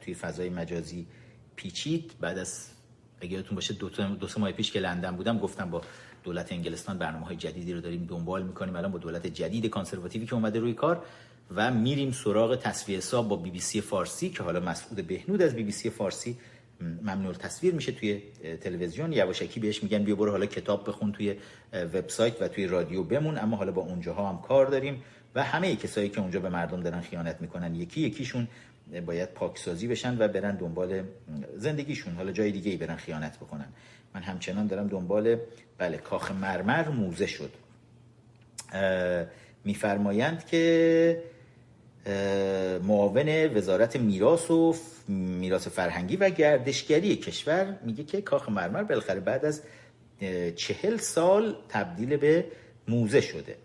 [0.01, 1.07] توی فضای مجازی
[1.55, 2.11] پیچید.
[2.21, 2.69] بعد از
[3.21, 5.81] اگه یادتون باشه دو, دو سه ماه پیش که لندن بودم گفتم با
[6.23, 8.75] دولت انگلستان برنامه های جدیدی رو داریم دنبال می‌کنیم.
[8.75, 11.05] الان با دولت جدید کانسرواتیوی که اومده روی کار
[11.55, 15.55] و میریم سراغ تصویه حساب با بی بی سی فارسی که حالا مسعود بهنود از
[15.55, 16.37] بی بی سی فارسی
[17.01, 18.21] ممنوع تصویر میشه توی
[18.61, 19.13] تلویزیون.
[19.13, 21.35] یواشکی بهش میگن بیا برو حالا کتاب بخون توی
[21.73, 23.37] وبسایت و توی رادیو بمون.
[23.37, 25.03] اما حالا با اونجاها هم کار داریم
[25.35, 28.47] و همه کسایی که اونجا به مردم دارن خیانت می‌کنن یکی یکیشون
[29.05, 31.03] باید پاکسازی بشن و برن دنبال
[31.55, 32.13] زندگیشون.
[32.13, 33.67] حالا جای دیگه ای برن خیانت بکنن.
[34.15, 35.37] من همچنان دارم دنبال
[35.77, 37.53] بله کاخ مرمر موزه شد.
[39.65, 41.23] میفرمایند که
[42.83, 44.75] معاون وزارت میراث و
[45.07, 49.61] میراث فرهنگی و گردشگری کشور میگه که کاخ مرمر بالاخره بعد از
[50.55, 52.45] چهل سال تبدیل به
[52.87, 53.55] موزه شده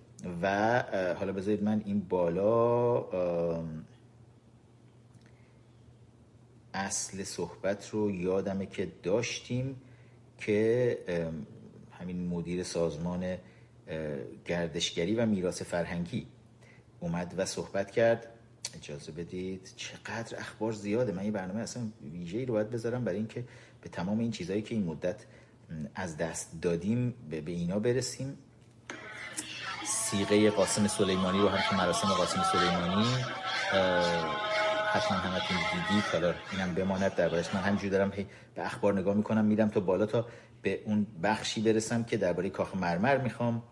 [0.42, 0.84] و
[1.18, 3.04] حالا بذارید من این بالا
[6.74, 9.76] اصل صحبت رو یادمه که داشتیم
[10.38, 10.98] که
[11.90, 13.36] همین مدیر سازمان
[14.44, 16.26] گردشگری و میراث فرهنگی
[17.00, 18.37] اومد و صحبت کرد.
[18.76, 19.72] اجازه بدید.
[19.76, 21.12] چقدر اخبار زیاده.
[21.12, 23.44] من این برنامه اصلا ویژه‌ای رو باید بذارم برای اینکه
[23.80, 25.24] به تمام این چیزهایی که این مدت
[25.94, 28.38] از دست دادیم به اینا برسیم.
[29.86, 33.08] سیغه قاسم سلیمانی رو هم مراسم قاسم سلیمانی
[34.92, 35.56] حتما همتون
[35.88, 36.04] دیدید.
[36.12, 39.44] حالا اینم بماند دربارش من همینجوری دارم به اخبار نگاه می‌کنم.
[39.44, 40.26] میرم تا بالا تا
[40.62, 43.62] به اون بخشی برسم که درباره کاخ مرمر می‌خوام.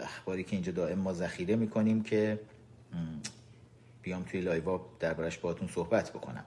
[0.00, 2.40] اخباری که اینجا دائم ما ذخیره می‌کنیم که
[4.02, 6.44] بیام توی live ا دربارش باهاتون صحبت بکنم.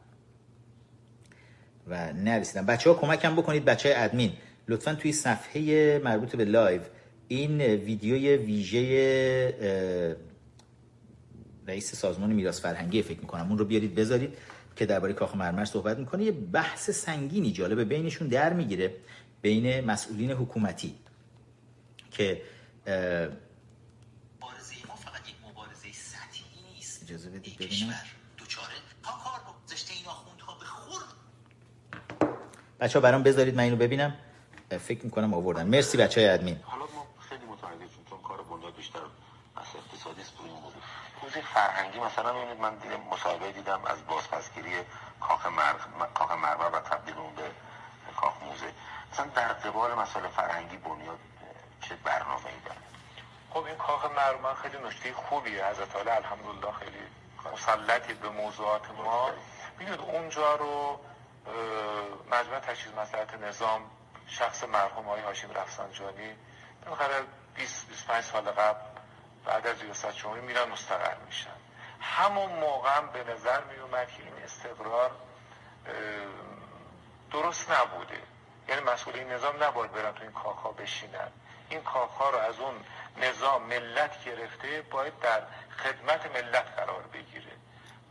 [1.88, 4.34] و نرسیدم بچه ها کمکم بکنید بچه های ادمین.
[4.68, 6.82] لطفا توی صفحه مربوط به live
[7.28, 8.80] این ویدیوی ویژه
[11.68, 14.38] رئیس سازمان میراث فرهنگی فکر می‌کنم اون رو بیارید بذارید
[14.76, 16.24] که درباره کاخ مرمر صحبت می‌کنه.
[16.24, 18.96] یه بحث سنگینی جالبه بینشون در می‌گیره
[19.42, 20.96] بین مسئولین حکومتی
[22.12, 22.42] که
[27.10, 27.96] اجازه بدید ببینم.
[28.38, 31.02] دوچاره تا کار گذاشته این آخوندها به خور.
[32.80, 34.18] بچه ها برام بذارید من اینو ببینم.
[34.80, 35.68] فکر می‌کنم آوردن.
[35.68, 36.60] مرسی بچه های ادمین.
[36.64, 39.00] حالا ما خیلی متوجه چون کار بنیاد بیشتر
[39.56, 40.34] از اقتصادی است
[41.22, 44.72] توضیح فرهنگی مثلا ببینید من دیدم مصاحبه دیدم از بازپسگیری
[45.20, 47.44] کاخ مرمر کاخ مرمر و تبدیل اون به
[48.18, 48.74] کاخ موزه.
[49.12, 51.20] مثلا در قبال مسائل فرهنگی بنیاد
[51.82, 52.80] چه برنامه ای داره
[53.50, 57.00] خب این کاخ مرمر خیلی نکته خوبیه از تعالی الحمدلله خیلی
[57.54, 59.32] مسلطی به موضوعات ما.
[59.80, 61.00] می‌دونید اونجا رو
[62.32, 63.82] مجمع تشخیص مسئلت نظام
[64.28, 66.36] شخص مرحوم های هاشم رفسنجانی
[66.86, 67.24] بالاخره
[67.56, 68.80] 20 25 سال قبل
[69.46, 71.56] بعد از ریاست جمهوری میرن مستقر میشن.
[72.02, 75.12] همون موقع هم به نظر می اومد که این استقرار
[77.32, 78.22] درست نبوده.
[78.68, 81.32] یعنی مسئولین نظام نباید برن تو این کاخ بشینن.
[81.70, 82.74] این کاخ ها رو از اون
[83.18, 85.42] نظام ملت گرفته باید در
[85.84, 87.52] خدمت ملت قرار بگیره.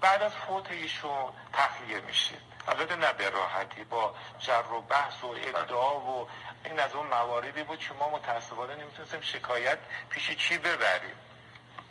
[0.01, 2.35] بعد از فوت ایشون تخلیه میشه.
[2.69, 6.29] البته نه به راحتی با جر و بحث و ادعا و
[6.65, 9.79] این از اون مواردی بود که ما متاسفانه نمی‌تونستیم شکایت
[10.11, 11.17] پیش چی ببریم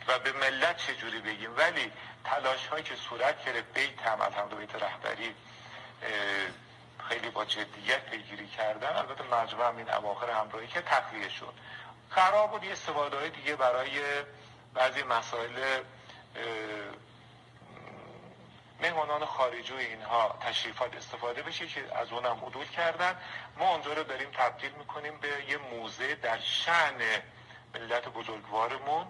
[0.08, 1.56] و به ملت چجوری بگیم.
[1.56, 1.92] ولی
[2.24, 5.34] تلاش هایی که صورت گرفت بیت هم الحمد بیت رهبری
[7.08, 8.96] خیلی با جدیت پیگیری کردن.
[8.96, 11.54] البته مجموعه این اواخر همراهی که تخلیه شد.
[12.10, 14.00] قرار بود یه استفاده دیگه برای
[14.74, 15.82] بعضی مسائل
[18.80, 23.16] مهمانان خارجی و اینها تشریفات استفاده بشه که از اونم عدول کردن.
[23.56, 27.22] ما اونجا رو داریم تبدیل می‌کنیم به یه موزه در شعن
[27.74, 29.06] ملت بزرگوارمون.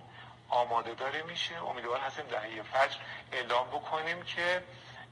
[0.51, 1.65] آماده داره میشه.
[1.65, 2.97] امیدوار هستیم دهه فجر
[3.33, 4.63] اعلام بکنیم که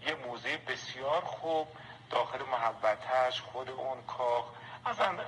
[0.06, 1.68] یه موزه بسیار خوب
[2.10, 4.44] داخل محبتش خود اون کاخ.
[4.86, 5.18] اصلا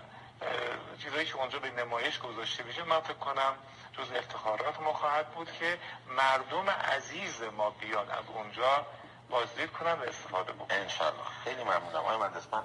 [1.02, 3.52] چیزایی که اونجا به نمایش گذاشته میشه من فکر کنم
[3.92, 5.78] جز افتخارات ما خواهد بود که
[6.16, 8.86] مردم عزیز ما بیان از اونجا
[9.30, 10.78] بازدید کنن و استفاده بکنن.
[10.80, 11.24] انشالله.
[11.44, 11.96] خیلی ممنونم.
[11.96, 12.62] آقای مهندس من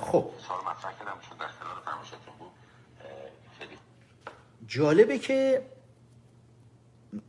[0.00, 0.30] خب.
[0.48, 2.50] سال مطرح کردم چون در خلال فرمایشتون بود.
[3.58, 3.78] خیلی.
[4.66, 5.62] جالبه که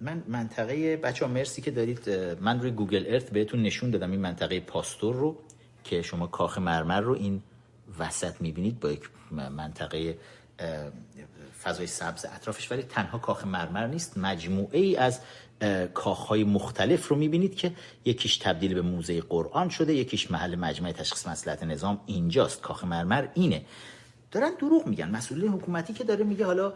[0.02, 4.22] من منطقه بچه ها مرسی که دارید من روی گوگل ارث بهتون نشون دادم این
[4.22, 5.38] منطقه پاستور رو
[5.84, 7.44] که شما کاخ مرمر رو این
[8.00, 10.18] وسط می‌بینید با یک منطقه
[11.64, 14.18] فضای سبز اطرافش ولی تنها کاخ مرمر نیست.
[14.18, 15.20] مجموعه ای از
[15.94, 17.74] کاخهای مختلف رو می‌بینید که
[18.06, 22.62] یکیش تبدیل به موزه قرآن شده یکیش محل مجمع تشخیص مسئلت نظام اینجاست.
[22.62, 23.66] کاخ مرمر اینه.
[24.32, 25.10] دارن دروغ میگن.
[25.10, 26.74] مسئولین حکومتی که داره میگه حالا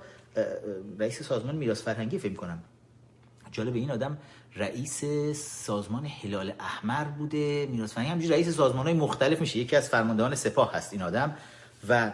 [0.99, 2.63] رئیس سازمان میراث فرهنگی فکر کنم
[3.51, 4.17] جالب این آدم
[4.55, 7.65] رئیس سازمان هلال احمر بوده.
[7.65, 9.59] میراث فرهنگی همینجوری رئیس سازمان های مختلف میشه.
[9.59, 11.35] یکی از فرماندهان سپاه هست این آدم.
[11.89, 12.11] و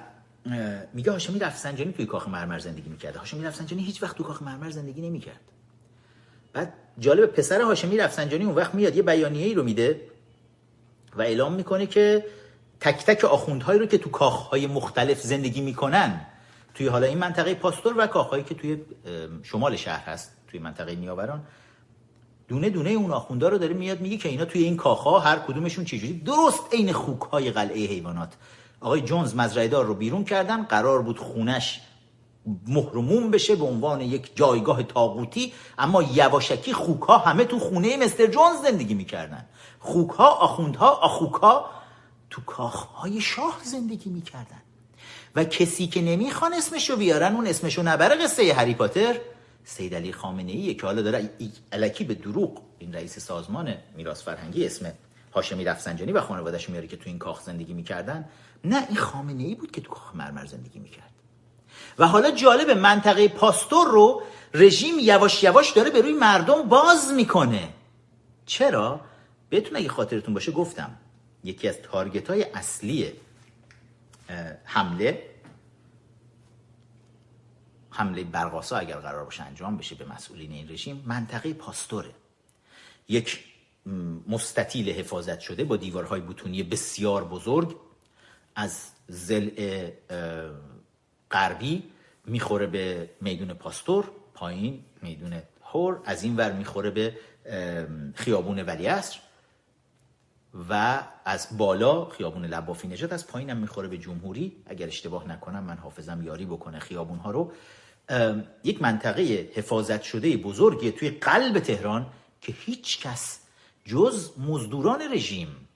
[0.93, 3.19] میگه هاشمی رفسنجانی توی کاخ مرمر زندگی می‌کرده.
[3.19, 5.39] هاشمی رفسنجانی هیچ وقت توی کاخ مرمر زندگی نمی‌کرد.
[6.53, 10.01] بعد جالب پسر هاشمی رفسنجانی اون وقت میاد یه بیانیه‌ای رو میده
[11.15, 12.25] و اعلام می‌کنه که
[12.79, 16.25] تک تک آخوندهایی رو که تو کاخهای مختلف زندگی می‌کنن
[16.73, 18.81] توی حالا این منطقه پاستور و کاخهایی که توی
[19.43, 21.43] شمال شهر هست توی منطقه نیاوران
[22.47, 25.85] دونه دونه اون آخوندا رو داره میاد میگه که اینا توی این کاخها هر کدومشون
[25.85, 26.13] چجوری.
[26.13, 28.33] درست عین خوک های قلعه حیوانات.
[28.81, 31.81] آقای جونز مزرعه دار رو بیرون کردن قرار بود خونش
[32.67, 38.25] محرموم بشه به عنوان یک جایگاه تاغوتی اما یواشکی خوک ها همه تو خونه مستر
[38.25, 39.45] جونز زندگی می‌کردن.
[39.79, 41.69] خوک ها آخوندها آخوک ها
[42.29, 44.61] تو کاخهای شاه زندگی می‌کردن.
[45.35, 49.15] و کسی که نمی‌خوان اسمشو بیارن اون اسمشو نبره قصه هری پاتر.
[49.65, 51.29] سید علی خامنه ایه که حالا داره
[51.71, 54.93] الکی به دروغ این رئیس سازمان میراث فرهنگی اسم
[55.33, 58.25] هاشمی رفسنجانی و خانواده‌اش میاره که تو این کاخ زندگی می‌کردن
[58.63, 61.09] نه این خامنه ای بود که تو کاخ مرمر زندگی می‌کرد.
[61.99, 64.21] و حالا جالب منطقه پاستور رو
[64.53, 67.69] رژیم یواش یواش داره به روی مردم باز می‌کنه.
[68.45, 69.01] چرا؟
[69.49, 70.95] بهتون اگه خاطرتون باشه گفتم
[71.43, 73.13] یکی از تارگت های اصلی
[74.63, 75.34] حمله
[77.95, 82.11] حمله برقاسا اگر قرار باشه انجام بشه به مسئولین این رژیم منطقه پاستوره.
[83.07, 83.43] یک
[84.27, 87.75] مستطیل حفاظت شده با دیوارهای بتونی بسیار بزرگ
[88.55, 89.49] از زل
[91.31, 91.83] غربی
[92.25, 97.17] می‌خوره به میدون پاستور پایین میدون هور از این ور می‌خوره به
[98.15, 99.19] خیابون ولیعصر
[100.69, 104.63] و از بالا خیابون لبافی نجات از پایینم می‌خوره به جمهوری.
[104.65, 107.51] اگر اشتباه نکنم من حافظم یاری بکنه خیابون ها رو.
[108.63, 112.07] یک منطقه حفاظت شده بزرگی توی قلب تهران
[112.41, 113.39] که هیچ کس
[113.85, 115.67] جز مزدوران رژیم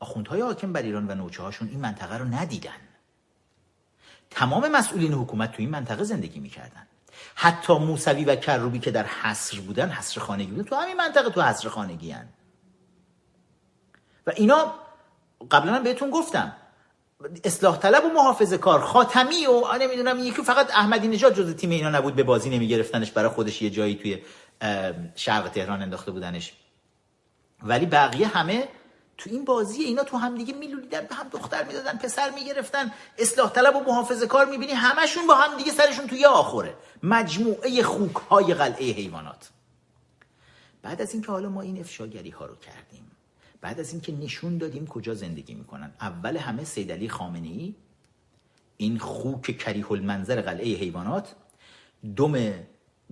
[0.00, 2.80] آخوندهای حاکم بر ایران و نوچه هاشون این منطقه رو ندیدن.
[4.30, 6.86] تمام مسئولین حکومت توی این منطقه زندگی می‌کردن.
[7.34, 11.42] حتی موسوی و کروبی که در حصر بودن حصر خانگی بودن تو همین منطقه تو
[11.42, 12.28] حصر خانگی هن.
[14.26, 14.74] و اینا
[15.50, 16.56] قبلا بهتون گفتم
[17.44, 18.80] اصلاح طلب و محافظه کار.
[18.80, 23.28] خاتمی و نمی‌دونم یکی فقط احمدی نژاد جز تیم اینا نبود به بازی نمیگرفتنش برای
[23.28, 24.22] خودش یه جایی توی
[25.14, 26.52] شرق تهران انداخته بودنش.
[27.62, 28.68] ولی بقیه همه
[29.18, 32.92] تو این بازی اینا تو هم دیگه میلولیدن به هم دختر می‌دادن پسر می‌گرفتن.
[33.18, 38.14] اصلاح طلب و محافظه کار می‌بینی همشون با هم دیگه سرشون توی آخره مجموعه خوک
[38.14, 39.50] های قلعه حیوانات.
[40.82, 43.11] بعد از اینکه حالا ما این افشاگری ها رو کردیم
[43.62, 45.92] بعد از اینکه نشون دادیم کجا زندگی می‌کنن.
[46.00, 47.74] اول همه سید علی خامنه ای
[48.76, 51.34] این خوک کریه المنظر قلعه حیوانات
[52.16, 52.52] دم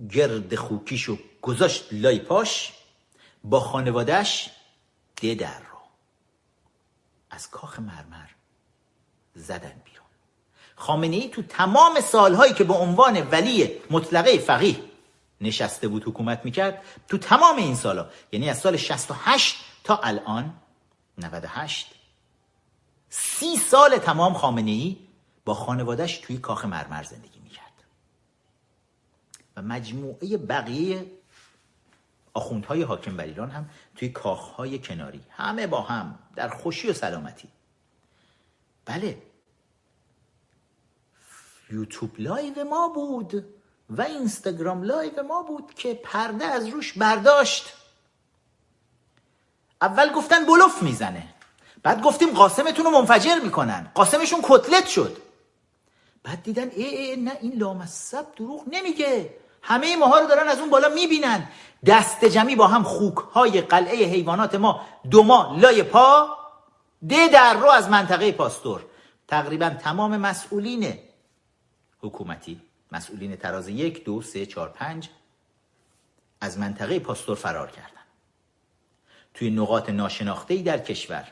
[0.09, 2.73] گرد خوکیشو گذاشت لای پاش
[3.43, 4.49] با خانوادهش
[5.21, 5.77] در رو.
[7.29, 8.29] از کاخ مرمر
[9.35, 10.07] زدن بیرون.
[10.75, 14.79] خامنه ای تو تمام سالهایی که به عنوان ولی مطلقه فقیه
[15.41, 20.53] نشسته بود حکومت می‌کرد تو تمام این سالا یعنی از سال 68 تا الان
[21.17, 21.95] 98
[23.09, 24.97] سی سال تمام خامنه ای
[25.45, 27.83] با خانوادهش توی کاخ مرمر زندگی می‌کرد.
[29.57, 31.11] و مجموعه بقیه
[32.33, 35.23] آخوندهای حاکم بر ایران هم توی کاخهای کناری.
[35.29, 37.47] همه با هم در خوشی و سلامتی.
[38.85, 39.21] بله.
[41.69, 43.45] یوتیوب live ما بود
[43.89, 47.80] و اینستاگرام live ما بود که پرده از روش برداشت.
[49.81, 51.27] اول گفتن بلوف می‌زنه.
[51.83, 53.91] بعد گفتیم قاسمتون رو منفجر می‌کنن.
[53.95, 55.17] قاسمشون کتلت شد.
[56.23, 59.35] بعد دیدن ای, ای نه این لامصب دروغ نمیگه.
[59.61, 61.47] همه ماها رو دارن از اون بالا می‌بینن.
[61.85, 66.37] دست جمعی با هم خوک های قلعه حیوانات ما دو ما لای پا
[67.09, 68.85] ده در رو از منطقه پاستور.
[69.27, 70.99] تقریبا تمام مسئولین
[72.01, 75.09] حکومتی مسئولین تراز یک دو سه چهار پنج
[76.41, 78.00] از منطقه پاستور فرار کردن.
[79.33, 81.27] توی نقاط ناشناخته ای در کشور.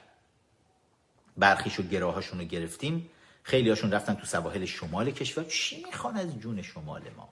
[1.37, 3.09] برخیش و گراهاشون رو گرفتیم.
[3.43, 5.43] خیلی هاشون رفتن تو سواحل شمال کشور.
[5.43, 7.29] چی می‌خوان از جون شمال ما؟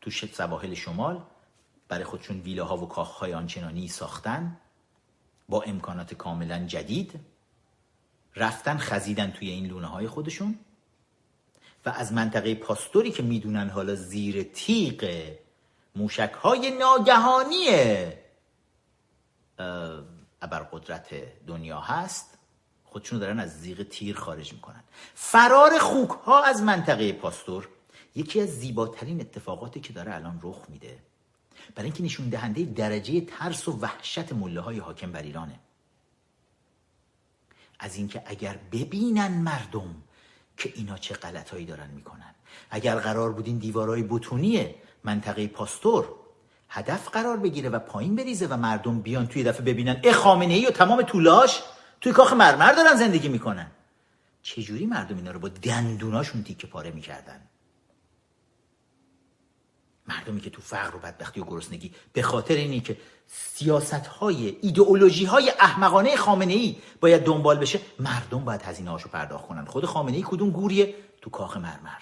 [0.00, 1.22] تو سواحل شمال
[1.88, 4.56] برای خودشون ویلاها و کاخهای آنچنانی ساختن.
[5.48, 7.20] با امکانات کاملا جدید.
[8.36, 10.58] رفتن خزیدن توی این لونه های خودشون.
[11.86, 15.30] و از منطقه پاستوری که می‌دونن حالا زیر تیغ
[15.96, 17.66] موشک های ناگهانی
[20.42, 21.14] ابرقدرت
[21.46, 22.38] دنیا هست
[22.84, 24.82] خودشون دارن از زیغ تیر خارج می‌کنن.
[25.14, 27.68] فرار خوک ها از منطقه پاستور
[28.14, 30.98] یکی از زیباترین اتفاقاتی که داره الان رخ میده.
[31.74, 35.60] برای اینکه نشون دهنده درجه ترس و وحشت مله های حاکم بر ایرانه.
[37.78, 39.94] از اینکه اگر ببینن مردم
[40.56, 42.34] که اینا چه غلطهایی دارن می‌کنن.
[42.70, 46.14] اگر قرار بود این دیوارای بتونی منطقه پاستور
[46.74, 50.66] هدف قرار بگیره و پایین بریزه و مردم بیان توی دفعه ببینن ای خامنه ای
[50.66, 51.62] و تمام طولاش
[52.00, 53.70] توی کاخ مرمر دارن زندگی می‌کنن.
[54.42, 57.40] چجوری مردم اینا رو با دندوناشون تیکه پاره می‌کردن؟
[60.08, 65.24] مردمی که تو فقر و بدبختی و گرسنگی به خاطر اینی که سیاست های ایدئولوژی
[65.24, 69.64] های احمقانه خامنه ای باید دنبال بشه مردم باید هزینه هاشو پرداخت کنن.
[69.64, 72.00] خود خامنه ای کدوم گوریه؟ تو کاخ مرمر.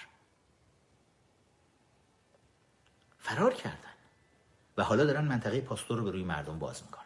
[3.19, 3.82] فرار کردن
[4.77, 7.03] و حالا دارن منطقه پاستور رو به روی مردم باز می‌کنن.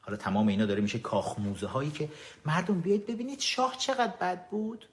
[0.00, 2.10] حالا تمام اینا داره میشه کاخ موزه هایی که
[2.46, 4.88] مردم بیاید ببینید شاه چقدر بد بود.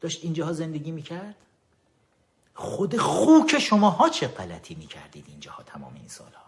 [0.00, 1.34] داشت اینجاها زندگی می‌کرد.
[2.54, 6.44] خود خوک شماها چه غلطی می‌کردید اینجاها تمام این سالها؟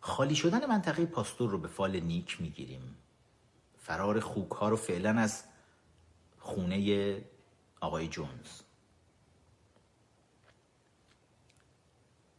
[0.00, 2.96] خالی شدن منطقه پاستور رو به فال نیک می‌گیریم.
[3.78, 5.44] فرار خوک ها رو فعلا از
[6.46, 7.24] خونه
[7.80, 8.60] آقای جونز.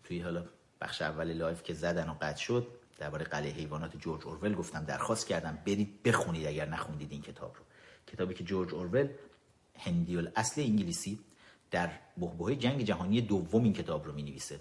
[0.04, 0.46] توی حالا
[0.82, 2.67] بخش اول live که زدن و قطع شد
[2.98, 7.63] درباره قلعه حیوانات جورج اورول گفتم درخواست کردم برید بخونید اگر نخوندید این کتاب رو.
[8.08, 9.10] کتابی که جورج اورول
[9.76, 11.20] هندی اصل انگلیسی
[11.72, 14.60] در بحبوه جنگ جهانی دوم این کتاب رو می نویسه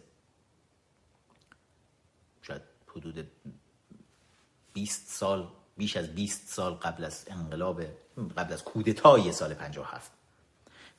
[2.42, 3.30] شاید حدود
[4.72, 7.82] 20 سال بیش از 20 سال قبل از انقلاب
[8.36, 10.10] قبل از کودتای سال 57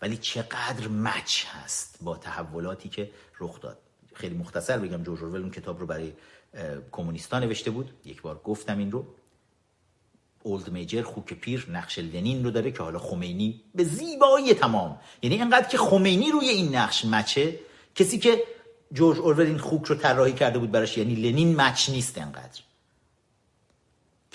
[0.01, 3.77] ولی چقدر مچ هست با تحولاتی که رخ داد.
[4.13, 6.13] خیلی مختصر بگم جورج اورول اون کتاب رو برای
[6.91, 7.91] کمونیستا نوشته بود.
[8.05, 9.05] یک بار گفتم این رو.
[10.43, 14.99] اولد میجر خوک پیر نقش لنین رو داره که حالا خمینی به زیبایی تمام.
[15.21, 17.59] یعنی اینقدر که خمینی روی این نقش مچه
[17.95, 18.43] کسی که
[18.93, 22.61] جورج اورول این خوک رو طراحی کرده بود براش یعنی لنین مچ نیست انقدر.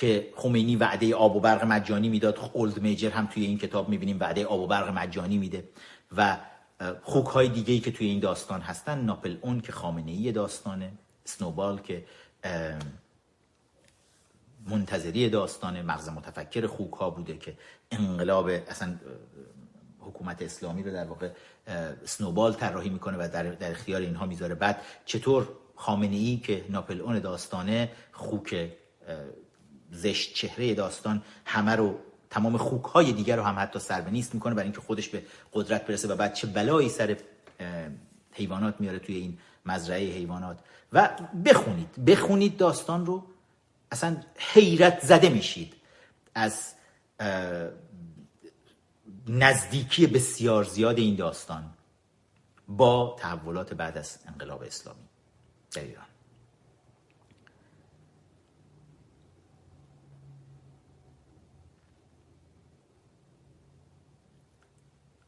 [0.02, 2.50] که خمینی وعده آب و برق مجانی می‌داد.
[2.52, 5.68] اولد میجر هم توی این کتاب می‌بینیم وعده آب و برق مجانی میده
[6.16, 6.38] و
[7.02, 10.92] خوک های دیگه ای که توی این داستان هستن ناپل اون که خامنه ای داستانه
[11.24, 12.04] سنوبال که
[14.66, 17.54] منتظری داستان مغز متفکر خوک ها بوده که
[17.90, 18.98] انقلاب اصلا
[20.00, 21.30] حکومت اسلامی رو در واقع
[22.04, 24.54] سنوبال طراحی می‌کنه و در, در اختیار اینها می‌ذاره.
[24.54, 28.70] بعد چطور خامنه ای که ناپل اون داستانه خوک
[29.92, 31.98] زشت چهره داستان همه رو
[32.30, 35.22] تمام خوک های دیگر رو هم حتی سر به نیست می‌کنه برای اینکه خودش به
[35.52, 37.16] قدرت برسه و بعد چه بلایی سر
[38.32, 40.58] حیوانات میاره توی این مزرعه حیوانات.
[40.92, 41.08] و
[41.44, 43.26] بخونید بخونید داستان رو
[43.90, 45.74] اصلا حیرت زده میشید
[46.34, 46.74] از
[49.28, 51.64] نزدیکی بسیار زیاد این داستان
[52.68, 55.08] با تحولات بعد از انقلاب اسلامی
[55.74, 56.11] در ایران.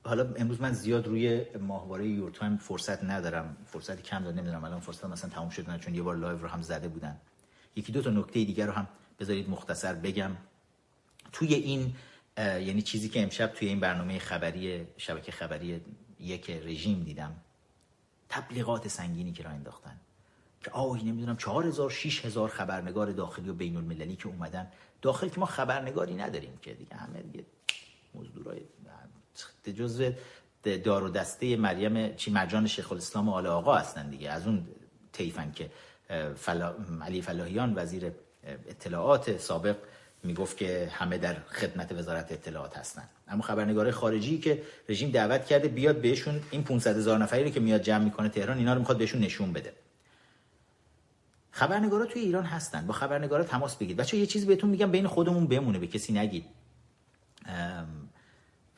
[0.04, 3.56] حالا امروز من زیاد روی ماهواره Your Time فرصت ندارم.
[3.66, 4.64] فرصتی کم داد نمی‌دونم.
[4.64, 7.16] الان فرصت مثلا تموم شد نه چون یه بار live رو هم زده بودن.
[7.76, 8.88] یکی دو تا نکته دیگر رو هم
[9.20, 10.36] بذارید مختصر بگم.
[11.32, 11.94] توی این
[12.38, 15.80] یعنی چیزی که امشب توی این برنامه خبری شبکه خبری
[16.20, 17.36] یک رژیم دیدم.
[18.28, 20.00] تبلیغات سنگینی که را انداختن.
[20.60, 24.68] که آه نمی‌دونم 4000 6000 خبرنگار داخلی و بین المللی که اومدن.
[25.02, 27.44] داخل که ما خبرنگاری نداریم که دیگه همه دیگه
[28.14, 28.60] مزدورای
[29.76, 30.10] جزء
[30.84, 34.30] دار و دسته مریم چی مرجان شیخ الاسلام آل آقا هستن دیگه.
[34.30, 34.66] از اون
[35.12, 35.70] تیفن که
[36.36, 36.74] فلا...
[37.02, 38.12] علی فلاحیان وزیر
[38.44, 39.76] اطلاعات سابق
[40.22, 43.08] می‌گفت که همه در خدمت وزارت اطلاعات هستن.
[43.28, 47.60] اما خبرنگار خارجی که رژیم دعوت کرده بیاد بهشون این 500 هزار نفری رو که
[47.60, 49.72] میاد جمع می‌کنه تهران اینا رو می‌خواد بهشون نشون بده.
[51.50, 52.86] خبرنگارا توی ایران هستن.
[52.86, 53.96] با خبرنگارا تماس بگیرید.
[53.96, 56.44] بچه یه چیزی بهتون میگم بین خودمون بمونه به کسی نگید.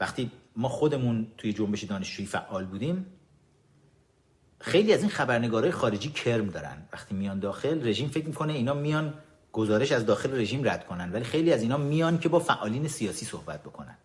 [0.01, 3.07] وقتی ما خودمون توی جنبش دانشجویی فعال بودیم.
[4.61, 6.89] خیلی از این خبرنگارای خارجی کرم دارن.
[6.93, 9.15] وقتی میان داخل رژیم فکر می‌کنه اینا میان
[9.53, 11.13] گزارش از داخل رژیم رد کنن.
[11.13, 13.99] ولی خیلی از اینا میان که با فعالین سیاسی صحبت بکنن.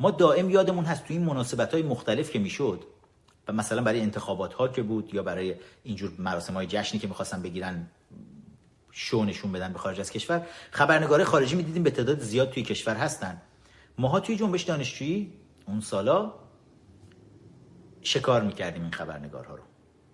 [0.00, 2.84] ما دائم یادمون هست توی این مناسبت های مختلف که می‌شد
[3.48, 7.42] و مثلا برای انتخابات ها که بود یا برای اینجور مراسم های جشنی که می‌خواستن
[7.42, 7.86] بگیرن
[8.90, 12.94] شو نشون بدن به خارج از کشور خبرنگار خارجی می‌دیدیم به تعداد زیاد توی کشور
[12.94, 13.42] هستن.
[13.98, 15.32] ماها توی جنبش دانشجویی
[15.66, 16.34] اون سالا
[18.02, 19.62] شکار می‌کردیم این خبرنگارها رو.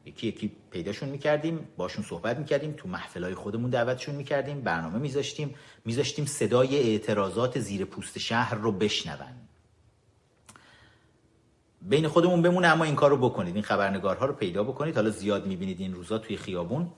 [0.05, 6.27] یکی یکی پیداشون می‌کردیم باشون صحبت می‌کردیم تو محفلای خودمون دعوتشون می‌کردیم برنامه میذاشتیم میذاشتیم
[6.27, 9.49] صدای اعتراضات زیر پوست شهر رو بشنون.
[11.83, 13.55] بین خودمون بمونه اما این کار رو بکنید.
[13.55, 14.95] این خبرنگارها رو پیدا بکنید.
[14.95, 16.91] حالا زیاد می‌بینید این روزا توی خیابون.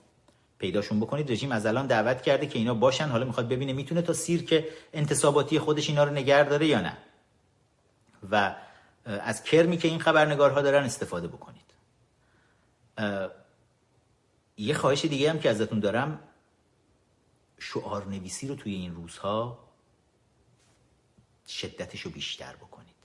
[0.57, 1.31] پیداشون بکنید.
[1.31, 3.07] رژیم از الان دعوت کرده که اینا باشن.
[3.07, 6.97] حالا می‌خواد ببینه می‌تونه تا سیر که انتصاباتی خودش اینا رو نگر داره یا نه.
[8.31, 8.55] و
[9.05, 11.65] از کرمی که این خبرنگارها دارن استفاده بکنید.
[14.57, 16.19] یه خواهش دیگه هم که ازتون دارم.
[17.59, 19.69] شعار نویسی رو توی این روزها
[21.47, 22.95] شدتش رو بیشتر بکنید.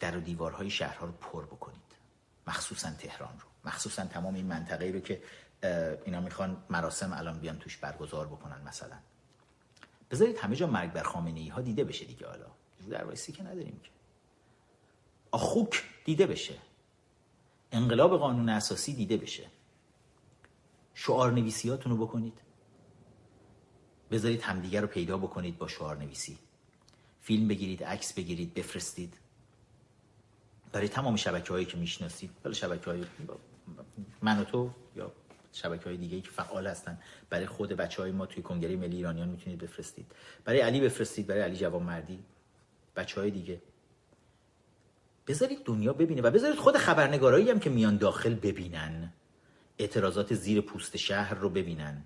[0.00, 1.78] در و دیوارهای شهرها رو پر بکنید.
[2.46, 3.70] مخصوصا تهران رو.
[3.70, 5.22] مخصوصا تمام این منطقه رو که
[6.04, 8.96] اینا می‌خوان مراسم الان بیان توش برگزار بکنن مثلا.
[10.10, 12.46] بذارید همه جا مرگ بر خامنه ای ها دیده بشه دیگه حالا.
[12.88, 13.90] در وایسی که نداریم که.
[15.30, 16.54] آخوک دیده بشه.
[17.72, 19.46] انقلاب قانون اساسی دیده بشه.
[20.94, 22.40] شعار نویسیاتون بکنید.
[24.10, 26.38] بذارید همدیگر رو پیدا بکنید با شعار نویسی
[27.20, 29.14] فیلم بگیرید عکس بگیرید بفرستید.
[30.72, 32.30] برای تمام شبکه هایی که می‌شناسید.
[32.42, 33.04] برای شبکه های
[34.22, 35.12] من و تو یا
[35.52, 36.98] شبکه های دیگه که فعال هستن.
[37.30, 40.12] برای خود بچه های ما توی کنگره ملی ایرانیان می‌تونید بفرستید.
[40.44, 42.18] برای علی بفرستید برای علی جوان مردی
[42.98, 43.62] بچه های دیگه.
[45.26, 49.12] بذارید دنیا ببینه و بذارید خود خبرنگارایی هم که میان داخل ببینن.
[49.78, 52.04] اعتراضات زیر پوست شهر رو ببینن.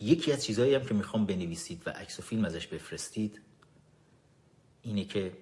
[0.00, 3.40] یکی از چیزهایی هم که می‌خوام بنویسید و عکس و فیلم ازش بفرستید
[4.82, 5.36] اینه که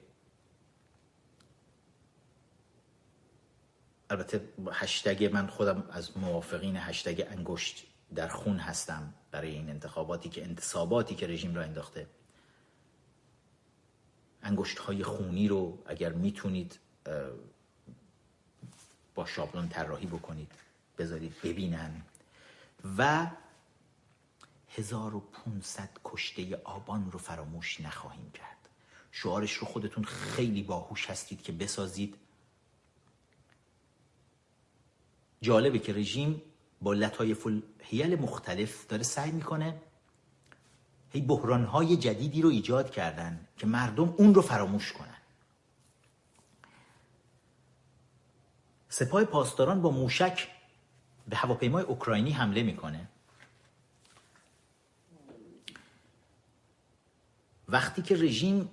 [4.10, 10.44] البته هشتگ من خودم از موافقین هشتگ انگشت در خون هستم برای این انتخاباتی که
[10.44, 12.06] انتصاباتی که رژیم را انداخته.
[14.42, 16.78] انگشت های خونی رو اگر می‌تونید
[19.14, 20.52] با شابلون طراحی بکنید
[20.98, 22.02] بذارید ببینن.
[22.98, 23.26] و
[24.76, 28.68] 1500 کشته آبان رو فراموش نخواهیم کرد.
[29.12, 32.16] شعارش رو خودتون خیلی باهوش هستید که بسازید.
[35.40, 36.42] جالبه که رژیم
[36.82, 39.80] با لطایف الحیل مختلف داره سعی می‌کنه
[41.10, 45.16] هی بحرانهای جدیدی رو ایجاد کردن که مردم اون رو فراموش کنن.
[48.88, 50.48] سپاه پاسداران با موشک
[51.28, 53.08] به هواپیمای اوکراینی حمله می‌کنه.
[57.68, 58.70] وقتی که رژیم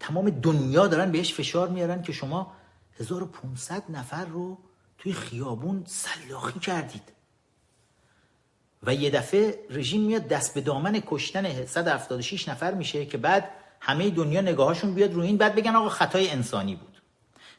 [0.00, 2.52] تمام دنیا دارن بهش فشار میارن که شما
[3.00, 4.58] 1500 نفر رو
[4.98, 7.15] توی خیابون سلاخی کردید.
[8.82, 13.50] و یه دفعه رژیم میاد دست به دامن کشتن 176 نفر میشه که بعد
[13.80, 17.02] همه دنیا نگاهاشون بیاد رو این بعد بگن آقا خطای انسانی بود.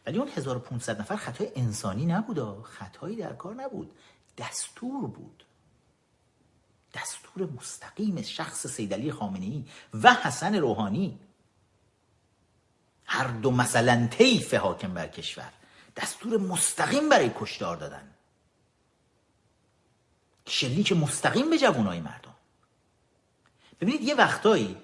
[0.05, 3.91] ولی اون 1500 نفر خطای انسانی نبود خطایی در کار نبود.
[4.37, 5.43] دستور بود.
[6.93, 11.19] دستور مستقیم شخص سیدلی خامنه ای و حسن روحانی.
[13.05, 15.51] هر دو مثلا طیف حاکم بر کشور.
[15.95, 18.16] دستور مستقیم برای کشتار دادن.
[20.47, 22.35] شلیک مستقیم به جوانای مردم.
[23.81, 24.77] ببینید یه وقتایی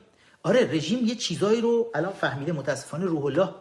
[0.44, 3.56] آره رژیم یه چیزایی رو الان فهمیده متاسفانه روح الله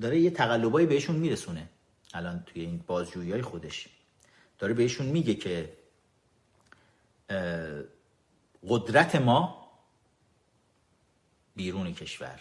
[0.00, 1.68] داره یه تقلبایی بهشون میرسونه.
[2.14, 3.88] الان توی این بازجویی های خودش.
[4.58, 5.76] داره بهشون میگه که
[8.68, 9.70] قدرت ما
[11.56, 12.40] بیرون کشور.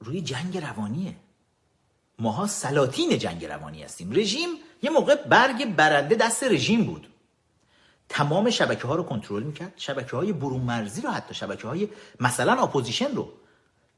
[0.00, 1.16] روی جنگ روانیه.
[2.18, 4.12] ماها سلاطین جنگ روانی هستیم.
[4.12, 4.48] رژیم
[4.82, 7.08] یه موقع برگ برنده دست رژیم بود.
[8.08, 9.72] تمام شبکه ها رو کنترل می‌کرد.
[9.76, 11.88] شبکه های برون مرزی رو حتی شبکه های
[12.20, 13.32] مثلا opposition رو.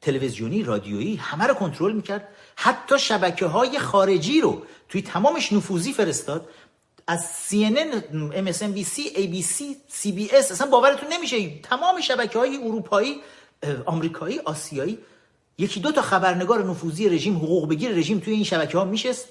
[0.01, 2.29] تلویزیونی رادیویی همه رو کنترل می‌کرد.
[2.57, 6.49] حتی شبکه های خارجی رو توی تمامش نفوذی فرستاد.
[7.07, 7.95] از CNN,
[8.33, 9.63] MSNBC, ABC,
[10.03, 11.61] CBS اصلا باورتون نمیشه.
[11.61, 13.21] تمام شبکه های اروپایی
[13.87, 14.99] آمریکایی آسیایی
[15.61, 19.29] یکی دو تا خبرنگار نفوذی رژیم حقوق بگیر رژیم توی این شبکه ها میشست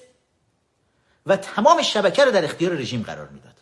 [1.25, 3.55] و تمام شبکه رو در اختیار رژیم قرار می‌داد.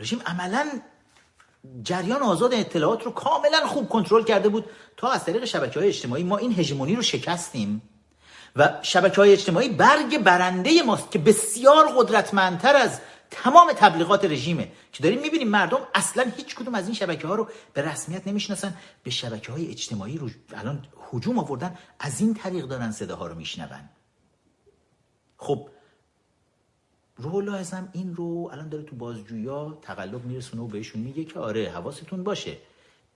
[0.00, 0.80] رژیم عملا
[1.82, 4.64] جریان آزاد اطلاعات رو کاملا خوب کنترل کرده بود
[4.96, 7.82] تا از طریق شبکه های اجتماعی ما این هژمونی رو شکستیم
[8.56, 13.00] و شبکه های اجتماعی برگ برنده ماست که بسیار قدرتمندتر از
[13.30, 17.48] تمام تبلیغات رژیمه که داریم می‌بینیم مردم اصلا هیچ کدوم از این شبکه ها رو
[17.72, 22.90] به رسمیت نمی‌شناسن به شبکه های اجتماعی رو الان هجوم آوردن از این طریق دارن
[22.90, 23.88] صداها رو میشنون.
[25.36, 25.68] خب
[27.16, 31.70] روح الله این رو الان داره تو بازجویا تقلب میرسونه و بهشون میگه که آره
[31.70, 32.56] حواستون باشه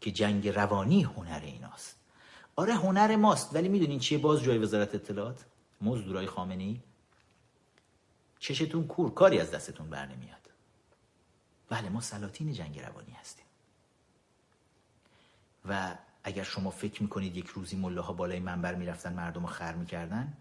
[0.00, 1.96] که جنگ روانی هنر ایناست.
[2.56, 5.44] آره هنر ماست ولی می‌دونین چیه باز جای وزارت اطلاعات؟
[5.80, 6.80] مزدورای خامنه ای
[8.42, 10.50] چشتون کور کاری از دستتون بر نمیاد.
[11.68, 13.44] بله ما سلاطین جنگ روانی هستیم.
[15.68, 20.32] و اگر شما فکر می‌کنید یک روزی ملاها بالای منبر می‌رفتن مردم رو خر می‌کردن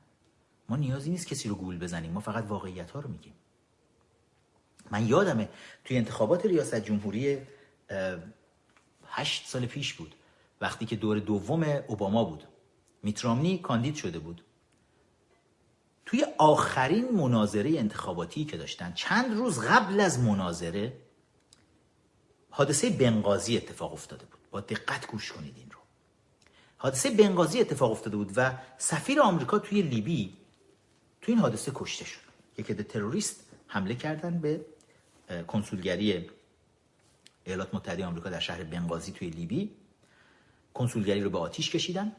[0.69, 2.11] ما نیازی نیست کسی رو گول بزنیم.
[2.11, 3.33] ما فقط واقعیت ها رو میگیم.
[4.91, 5.49] من یادمه
[5.85, 7.41] توی انتخابات ریاست جمهوری
[9.07, 10.15] هشت سال پیش بود
[10.61, 12.43] وقتی که دور دوم اوباما بود.
[13.03, 14.43] میترامنی کاندید شده بود.
[16.05, 20.93] توی آخرین مناظره انتخاباتی که داشتن چند روز قبل از مناظره
[22.49, 24.39] حادثه بنغازی اتفاق افتاده بود.
[24.51, 25.79] با دقت گوش کنید این رو.
[26.77, 30.37] حادثه بنغازی اتفاق افتاده بود و سفیر آمریکا توی لیبی
[31.21, 32.19] توی این حادثه کشته شد.
[32.57, 34.65] یک عده تروریست حمله کردن به
[35.47, 36.29] کنسولگری
[37.43, 39.71] ایالات متحده آمریکا در شهر بنغازی توی لیبی.
[40.73, 42.15] کنسولگری رو به آتیش کشیدن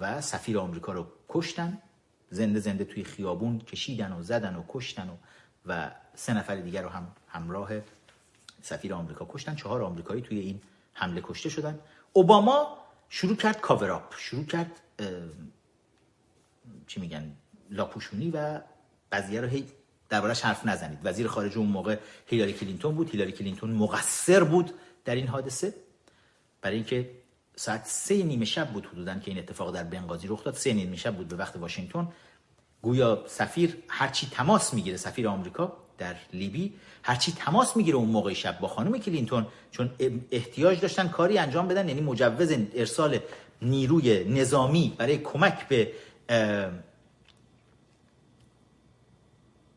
[0.00, 1.82] و سفیر آمریکا رو کشتن.
[2.30, 5.16] زنده زنده توی خیابون کشیدن و زدن و کشتن و
[5.66, 7.70] و سه نفر دیگر رو هم همراه
[8.62, 9.54] سفیر آمریکا کشتن.
[9.54, 10.60] چهار آمریکایی توی این
[10.92, 11.78] حمله کشته شدن.
[12.12, 12.78] اوباما
[13.08, 14.80] شروع کرد کاور شروع کرد
[16.86, 17.36] چی میگن
[17.70, 18.60] لاپوشونی و
[19.12, 19.66] قضیه رو هی
[20.08, 20.98] دربارش حرف نزنید.
[21.04, 23.10] وزیر خارجه اون موقع هیلاری کلینتون بود.
[23.10, 24.70] هیلاری کلینتون مقصر بود
[25.04, 25.74] در این حادثه.
[26.62, 27.10] برای اینکه
[27.60, 30.54] ساعت سه نیمه شب بود حدودا که این اتفاق در بنغازی رخ داد.
[30.54, 32.08] سه نیمه شب بود به وقت واشنگتن.
[32.82, 38.60] گویا سفیر هرچی تماس می‌گیره سفیر آمریکا در لیبی هرچی تماس می‌گیره اون موقع شب
[38.60, 39.90] با خانم کلینتون چون
[40.30, 43.18] احتیاج داشتن کاری انجام بدن یعنی مجوز ارسال
[43.62, 45.92] نیروی نظامی برای کمک به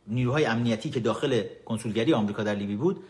[0.07, 3.03] نیروهای امنیتی که داخل کنسولگری آمریکا در لیبی بود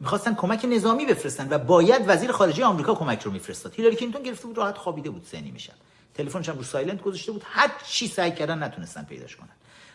[0.00, 3.74] می‌خواستن کمک نظامی بفرستن و باید وزیر خارجه آمریکا کمک رو میفرستاد.
[3.74, 5.72] هیلاری کلینتون گرفته بود راحت خوابیده بود سه میشن
[6.14, 7.42] تلفنش هم رو silent گذاشته بود.
[7.44, 9.48] هر چی سعی کردن نتونستن پیداش کنن.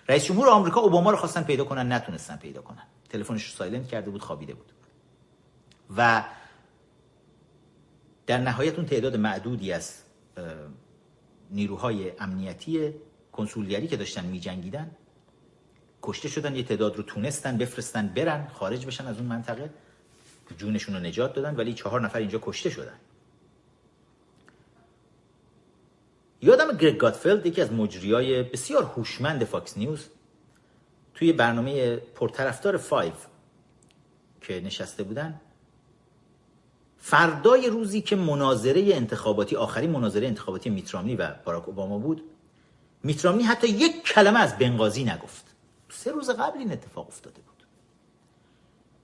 [0.10, 2.84] رئیس جمهور آمریکا اوباما رو خواستن پیدا کنن نتونستن پیدا کنن.
[3.10, 4.72] تلفنش رو silent کرده بود خوابیده بود.
[5.98, 6.24] و
[8.28, 9.94] در نهایت اون تعداد معدودی از
[11.52, 12.94] نیروهای امنیتی
[13.32, 14.92] کنسولگری که داشتن میجنگیدن
[16.04, 19.70] کشته شدن یه تعداد رو تونستن بفرستن برن خارج بشن از اون منطقه.
[20.54, 23.00] جونشون رو نجات دادن ولی چهار نفر اینجا کشته شدن.
[26.42, 30.08] یادم گرگ گاتفلد یکی از مجریای بسیار هوشمند فاکس نیوز
[31.14, 33.14] توی برنامه پرطرفدار Five
[34.42, 35.42] که نشسته بودن
[36.98, 42.24] فردای روزی که مناظره انتخاباتی آخرین مناظره انتخاباتی میت رامنی و باراک اوباما بود
[43.04, 45.46] میت رامنی حتی یک کلمه از بنغازی نگفت.
[45.90, 47.55] سه روز قبل این اتفاق افتاده بود.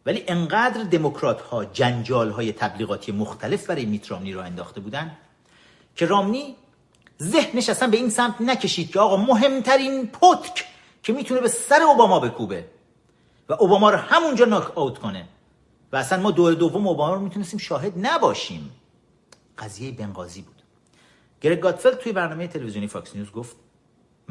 [0.06, 5.18] ولی انقدر دموکرات ها جنجال های تبلیغاتی مختلف برای میت رامنی راه انداخته بودن
[5.96, 6.56] که رامنی
[7.22, 10.66] ذهنش اصلا به این سمت نکشید که آقا مهمترین پتکی
[11.04, 12.66] که می‌تونه به سر اوباما بکوبه
[13.50, 15.28] و اوباما رو همونجا ناک آوت کنه
[15.92, 18.72] و اصلا ما دور دوم اوباما رو می‌تونستیم شاهد نباشیم.
[19.58, 20.56] قضیه بنغازی بود.
[21.42, 23.56] گرگ گاتفلد توی برنامه تلویزیونی فاکس نیوز گفت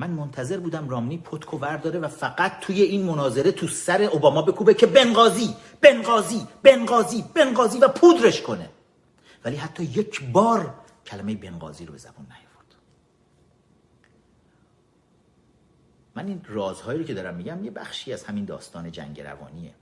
[0.00, 4.74] من منتظر بودم رامنی پتکو ورداره و فقط توی این مناظره تو سر اوباما بکوبه
[4.74, 8.70] که بنغازی بنغازی بنغازی بنغازی و پودرش کنه.
[9.44, 10.74] ولی حتی یک بار
[11.06, 12.74] کلمه بنغازی رو به زبون نیاورد.
[16.14, 19.74] من این رازهایی رو که دارم میگم یه بخشی از همین داستان جنگ روانیه.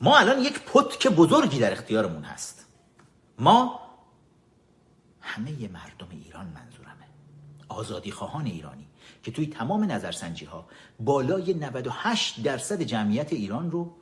[0.00, 2.66] ما الان یک پتک بزرگی در اختیارمون هست.
[3.38, 3.80] ما
[5.20, 6.71] همه مردم ایران منظورمه
[7.72, 8.86] آزادی خواهان ایرانی
[9.22, 10.66] که توی تمام نظرسنجی ها
[11.00, 13.92] بالای 98 درصد جمعیت ایران رو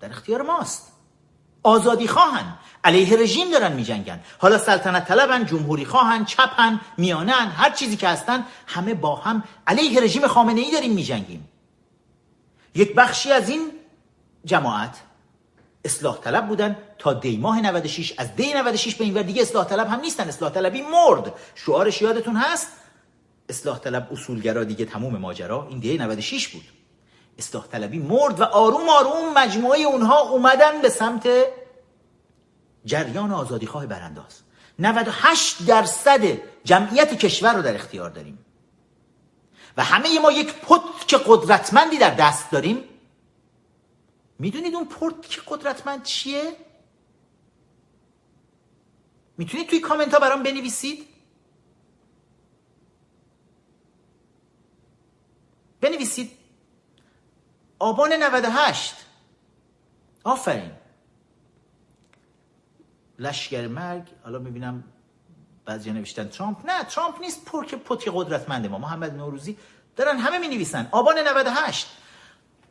[0.00, 0.92] در اختیار ماست.
[1.62, 2.54] آزادی خواهن
[2.84, 8.08] علیه رژیم دارن می جنگن حالا سلطنت طلبن جمهوری خواهن چپن میانن هر چیزی که
[8.08, 11.48] هستن همه با هم علیه رژیم خامنه ای داریم می جنگیم
[12.74, 13.70] یک بخشی از این
[14.44, 15.00] جماعت
[15.84, 19.64] اصلاح طلب بودن تا دی ماه 96 از دی 96 به این ور دیگه اصلاح
[19.64, 20.28] طلب هم نیستن.
[20.28, 21.32] اصلاح طلبی مرد.
[21.54, 22.68] شعارش یادتون هست؟
[23.48, 25.66] اصلاح طلب اصولگرا دیگه تموم ماجرا.
[25.70, 26.64] این دی 96 بود.
[27.38, 31.28] اصلاح طلبی مرد و آروم آروم مجموعه اونها اومدن به سمت
[32.84, 34.40] جریان آزادیخواه برانداز.
[34.78, 36.20] 98 درصد
[36.64, 38.38] جمعیت کشور رو در اختیار داریم.
[39.76, 42.84] و همه ما یک پتک قدرتمندی در دست داریم
[44.38, 46.56] می‌دونید اون پورت که قدرتمند چیه؟
[49.36, 51.08] می‌تونید توی کامنت ها برام بنویسید؟
[55.80, 56.30] بنویسید.
[57.78, 58.94] آبان 98
[60.24, 60.70] آفرین.
[63.18, 64.84] لشکر مرگ حالا می‌بینم
[65.64, 66.66] بعضی نوشتن ترامپ.
[66.66, 68.78] نه ترامپ نیست پر که پتک قدرتمند ما.
[68.78, 69.58] محمد نوروزی.
[69.96, 71.86] دارن همه می نویسن آبان 98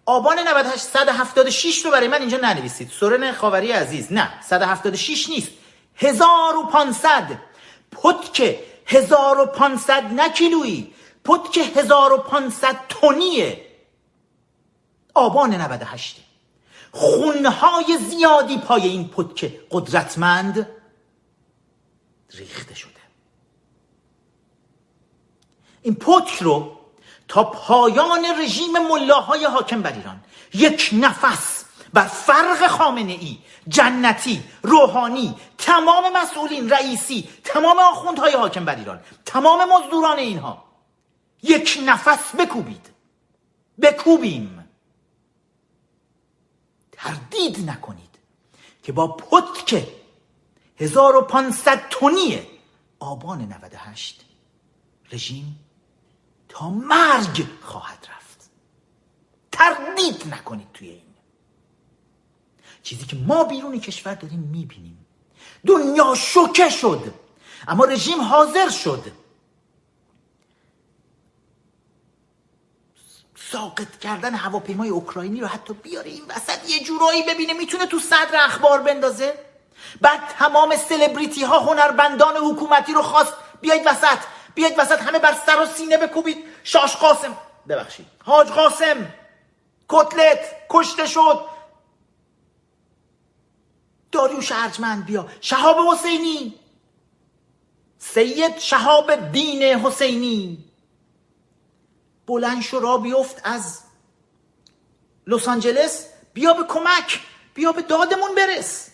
[0.08, 2.90] آبان 98 176 رو برای من اینجا ننویسید.
[2.90, 4.14] سورن خاوری عزیز.
[4.14, 5.52] نه 176 نیست.
[5.96, 7.40] 1500
[7.92, 10.94] پتک 1500 نه کیلویی.
[11.24, 13.66] پتک 1500 تونیه
[15.14, 16.24] آبان 98
[16.92, 20.68] خونهای زیادی پای این پتک قدرتمند
[22.34, 22.92] ریخته شده.
[25.82, 26.77] این پتک رو
[27.28, 30.24] تا پایان رژیم ملاهای حاکم بر ایران.
[30.54, 38.76] یک نفس بر فرق خامنه ای جنتی روحانی تمام مسئولین رئیسی تمام آخوندهای حاکم بر
[38.76, 40.64] ایران تمام مزدوران اینها.
[41.44, 42.90] یک نفس بکوبید.
[43.82, 44.70] بکوبیم.
[46.92, 48.18] تردید نکنید
[48.84, 49.88] که با پتک
[50.78, 52.42] 1500 تونی
[53.00, 54.26] آبان 98
[55.12, 55.67] رژیم
[56.64, 58.50] مرگ خواهد رفت.
[59.52, 61.02] تردید نکنید توی این.
[62.84, 65.06] چیزی که ما بیرون کشور داریم می‌بینیم.
[65.68, 67.14] دنیا شوکه شد
[67.68, 69.12] اما رژیم حاضر شد.
[73.36, 78.46] ساقط کردن هواپیمای اوکراینی رو حتی بیاره این وسط یه جورایی ببینه می‌تونه تو صدر
[78.46, 79.34] اخبار بندازه؟
[80.02, 84.18] بعد تمام سلبریتی ها هنربندان حکومتی رو خواست بیاید وسط.
[84.58, 86.38] بیاید وسط همه بر سر و سینه بکوبید.
[86.64, 87.38] شاش قاسم.
[87.68, 88.06] ببخشید.
[88.24, 89.14] حاج قاسم.
[89.90, 90.40] کتلت.
[90.70, 91.46] کشته شد.
[94.12, 95.30] داریوش ارجمند بیا.
[95.42, 96.60] شهاب حسینی.
[98.00, 100.72] سید شهاب دین حسینی.
[102.28, 103.82] بلند شو را بیفت از
[105.28, 106.06] لس آنجلس.
[106.34, 107.20] بیا به کمک.
[107.54, 108.90] بیا به دادمون برس.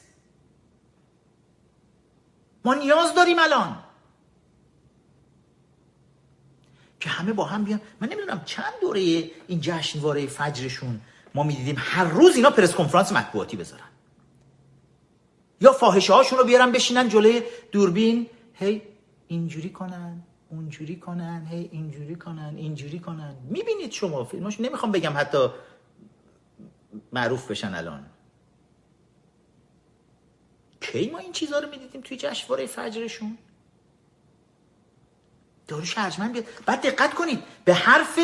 [2.66, 3.83] ما نیاز داریم الان.
[7.04, 7.82] که همه با هم بیان.
[8.02, 9.00] من نمی‌دونم چند دوره
[9.48, 11.02] این جشنواره فجرشون
[11.36, 13.90] ما می‌دیدیم هر روز اینا پرس کنفرانس مطبوعاتی بذارن.
[15.62, 18.28] یا فاحشه هاشون رو بیارن بشینن جلوی دوربین.
[18.54, 18.82] هی
[19.28, 23.36] اینجوری کنن اونجوری کنن هی اینجوری کنن اینجوری کنن.
[23.50, 25.48] می‌بینید شما فیلماش نمی‌خوام بگم حتی
[27.12, 28.06] معروف بشن الان.
[30.82, 33.38] کی ما این چیزها رو می‌دیدیم توی جشنواره فجرشون؟
[35.74, 36.46] داروش ارجمند بیاد.
[36.66, 38.20] بعد دقت کنید به حرف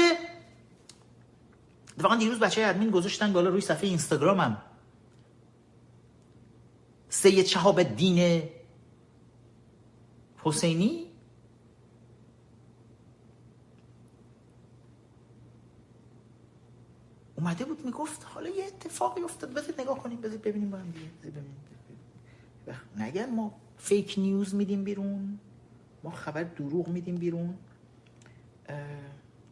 [1.98, 4.62] واقعا دیروز بچه ادمین گذاشتن بالا روی صفحه اینستاگرامم
[7.10, 8.44] سید شهاب دین
[10.44, 11.06] حسینی.
[17.36, 19.54] اومده بود می‌گفت حالا یه اتفاقی افتاد.
[19.54, 20.94] بذارید نگاه کنیم بذارید ببینیم با هم
[22.98, 25.40] نگن ما فیک نیوز میدیم بیرون.
[26.04, 27.58] ما خبر دروغ میدیم بیرون.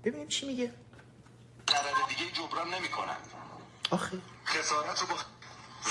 [0.03, 0.73] ببینیم چی میگه.
[1.71, 3.17] ضرر دیگه جبران نمی‌کنن.
[3.89, 4.17] آخه.
[4.45, 5.15] خسارت رو با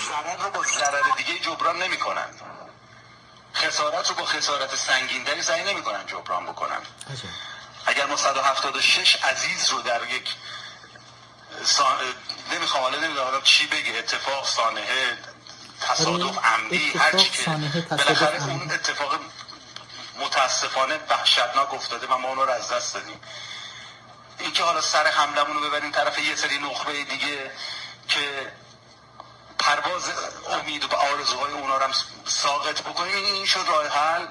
[0.08, 2.28] ضرر رو با ضرر دیگه جبران نمی‌کنن.
[3.54, 6.78] خسارت رو با خسارت سنگیندری سعی نمی‌کنن جبران بکنن.
[7.10, 7.28] عجب.
[7.86, 10.34] اگر ما 176 عزیز رو در یک
[11.64, 11.86] سا...
[12.54, 15.18] نمی‌خوام حالا نمی‌دونم چی بگه اتفاق سانحه
[15.80, 17.50] تصادف عمدی هر چی که
[17.90, 19.20] بالاخره اون اتفاق
[20.20, 23.20] متاسفانه وحشتناک افتاده و ما اون رو از دست دادیم.
[24.40, 27.50] این که حالا سر حملمون رو ببریم طرف یه سری نخبه دیگه
[28.08, 28.52] که
[29.58, 30.10] پرواز
[30.50, 31.92] امید و آرزوهای اونا رو هم
[32.24, 34.26] ساقط بکنیم این شد راه حل.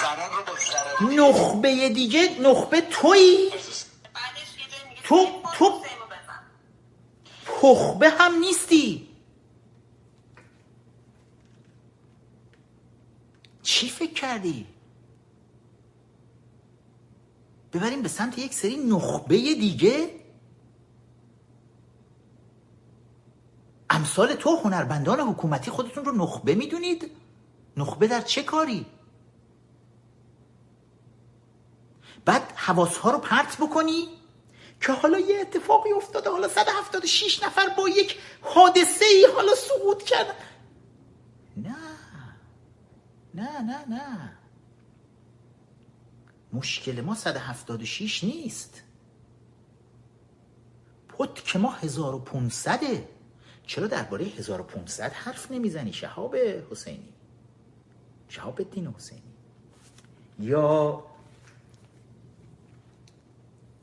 [0.00, 3.52] ضرر رو با ضرر نخبه دیگه؟ نخبه تویی؟
[5.04, 5.82] تو تو
[7.46, 9.09] پخبه هم نیستی.
[13.70, 14.66] چی فکر کردی؟
[17.72, 20.10] ببریم به سمت یک سری نخبه دیگه
[23.90, 27.10] امثال تو هنربندان حکومتی خودتون رو نخبه می‌دونید؟
[27.76, 28.86] نخبه در چه کاری؟
[32.24, 34.08] بعد حواس ها رو پرت بکنی
[34.80, 40.26] که حالا یه اتفاقی افتاده حالا 176 نفر با یک حادثه ای حالا سقوط کرد
[40.26, 40.49] نه
[43.34, 44.32] نه نه نه.
[46.52, 48.82] مشکل ما 176 نیست.
[51.08, 52.80] پت که ما 1500
[53.66, 56.36] چرا درباره 1500 حرف نمی‌زنی شهاب
[56.70, 57.12] حسینی؟
[58.28, 59.22] شهاب الدین حسینی.
[60.38, 61.04] یا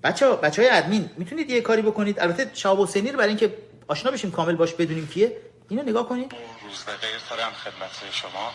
[0.04, 4.12] بچه بچه های ادمین می‌تونید یه کاری بکنید؟ البته شهاب حسینی رو برای اینکه آشنا
[4.12, 5.38] بشیم کامل باش بدونیم کیه
[5.70, 6.32] اینو نگاه کنید.
[6.64, 8.52] روز غیر دارم خدمت شما.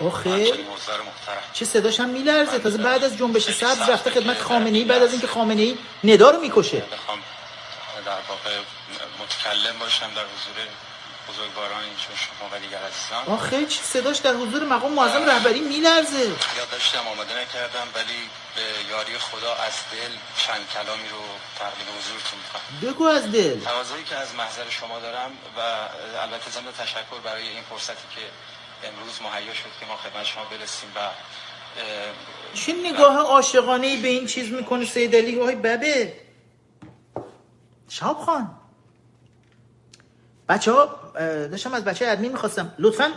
[0.00, 0.52] آخه
[1.52, 2.58] چه صداش هم میلرزه.
[2.58, 6.30] تازه بعد از جنبش سبز رفته خدمت خامنه ای بعد از اینکه خامنه ای ندا
[6.30, 6.78] رو می‌کشه.
[6.80, 7.18] بخوام
[8.06, 8.56] در واقع
[9.22, 10.56] متکلم باشم در حضور
[11.28, 13.24] بزرگواران چون شما و دیگر عزیزان.
[13.38, 16.18] آخه چه صداش در حضور مقام معظم رهبری میلرزه.
[16.18, 18.20] یاد داشتم آماده نکردم ولی
[18.56, 20.12] به یاری خدا از دل
[20.46, 21.22] چند کلامی رو
[21.58, 22.92] تقدیم حضورتون می‌کنم.
[22.92, 23.60] بگو از دل.
[23.60, 25.60] توازایی که از محضر شما دارم و
[26.22, 28.20] البته ضمن تشکر برای این فرصتی که
[28.84, 30.98] امروز مهیا شد که ما خدمت شما برسیم و
[32.54, 36.12] چه نگاه عاشقانه ای به این چیز می‌کنه سید علی؟ وای ببه.
[37.88, 38.50] شاب خان.
[40.48, 41.12] بچه ها
[41.46, 42.74] داشتم از بچه ادمین می‌خواستم.
[42.78, 43.12] لطفا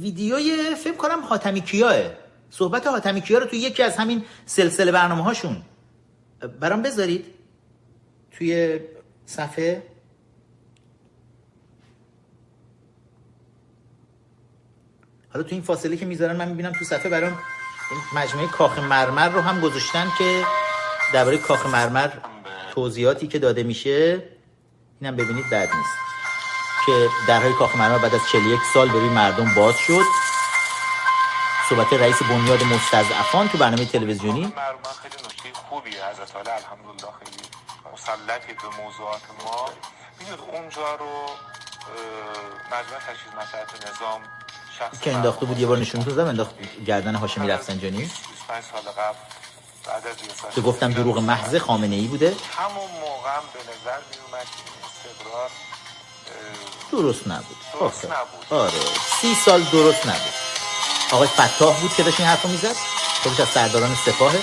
[0.00, 1.96] ویدیوی فیلم کنم حاتمی کیاه.
[2.50, 5.62] صحبت حاتمی کیا رو توی یکی از همین سلسله برنامه هاشون
[6.60, 7.34] برام بذارید.
[8.38, 8.80] توی
[9.26, 9.93] صفحه.
[15.34, 17.38] حالا تو این فاصله که می‌ذارن من می‌بینم تو صفحه برام
[18.14, 20.44] مجموعه کاخ مرمر رو هم گذاشتن که
[21.12, 22.10] درباره کاخ مرمر
[22.74, 24.22] توضیحاتی که داده میشه
[25.00, 25.94] اینم ببینید بعد نیست.
[26.86, 30.04] که درهای کاخ مرمر بعد از 41 سال به مردم باز شد.
[31.68, 34.40] صحبت رئیس بنیاد مستضعفان تو برنامه تلویزیونی.
[34.40, 37.42] مرمر خیلی نکته خوبی حضرت علی الحمدلله خیلی
[37.92, 39.68] مسلطی به موضوعات ما.
[40.18, 41.26] می‌دونید اونجا رو
[42.66, 44.20] مجمع تجهیز مسئلت نظام
[45.00, 46.50] که انداخته بود یه بار نشون دادم انداخت
[46.86, 47.98] گردن هاشمی رفسنجانی.
[47.98, 49.16] 25 سال قبل
[49.86, 52.34] بعد از که گفتم دروغ محض خامنه ای بوده.
[52.56, 54.46] همون موقع هم به نظر می اومد
[54.84, 55.50] استقرار
[56.92, 57.56] درست نبود.
[57.80, 58.06] درست آخه.
[58.06, 58.46] نبود.
[58.50, 58.84] آره.
[59.20, 60.34] سی سال درست نبود.
[61.12, 62.76] آقای فتاح بود که داشت این حرفو می‌زد.
[63.22, 64.38] خودش از سرداران سپاهه.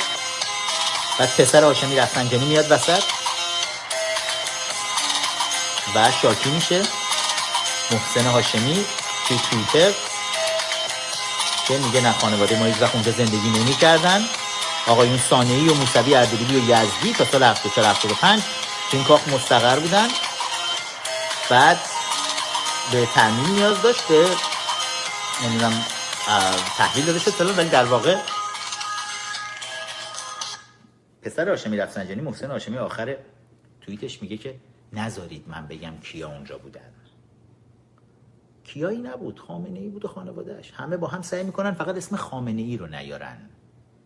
[1.19, 3.03] بعد پسر هاشمی رفسنجانی میاد وسط.
[5.95, 6.81] و شاکی میشه.
[7.91, 8.85] محسن هاشمی
[9.27, 10.10] توی توییتر.
[11.67, 14.21] که میگه نه خانواده ما هیچ اونجا زندگی نمی کردن
[14.87, 18.41] آقایون سانعی و موسوی اردبیلی و یزدی تا سال 74 75
[18.91, 20.07] تو این کاخ مستقر بودن.
[21.49, 21.77] بعد
[22.91, 24.27] به تعمین نیاز داشت به
[25.43, 25.85] نمی‌دونم
[26.77, 28.17] تحویل داده شد ولی در واقع
[31.21, 33.17] پسر هاشمی رفسنجانی محسن هاشمی آخر
[33.81, 34.55] توییتش میگه که
[34.93, 36.93] نذارید من بگم کیا اونجا بودن.
[38.73, 42.61] کیایی نبود خامنه ای بود و خانوادهش همه با هم سعی می‌کنن فقط اسم خامنه
[42.61, 43.49] ای رو نیارن.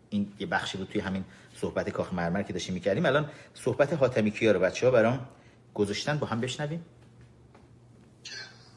[0.10, 1.26] این یه بخشی بود توی همین
[1.62, 3.06] صحبت کاخ مرمر که داشتیم می‌کردیم.
[3.06, 5.28] الان صحبت حاتمی کیا رو بچه ها برام
[5.74, 6.86] گذاشتن با هم بشنویم.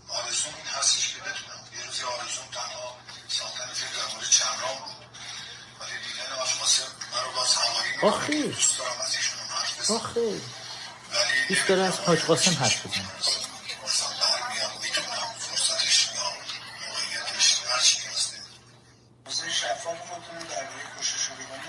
[0.09, 2.89] آرزوم این هستش که بتونم یه روزی آرزوم تنها
[3.28, 5.07] ساختن فیلم در مورد چمران بود.
[5.80, 8.43] ولی دیدن آشقاسم من رو باز همایی می‌کنه آخه.
[8.43, 10.41] که دوست دارم از ایشون حرف بزنم.
[11.49, 13.09] دوست حاج قاسم حرف بزنه
[13.82, 16.26] فرصت برمیاد می‌تونم فرصتش یا
[16.82, 18.36] موقعیتش هرچی که هسته
[19.26, 21.64] موضوع شفاف خودتون درباره کشته شدگان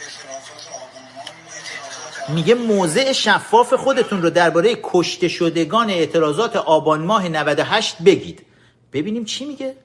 [0.00, 8.02] اعترافات آبانمان اعتراضات میگه موضع شفاف خودتون رو درباره کشته شدگان اعتراضات آبان ماه 98
[8.02, 8.46] بگید.
[8.92, 9.76] ببینیم چی میگه.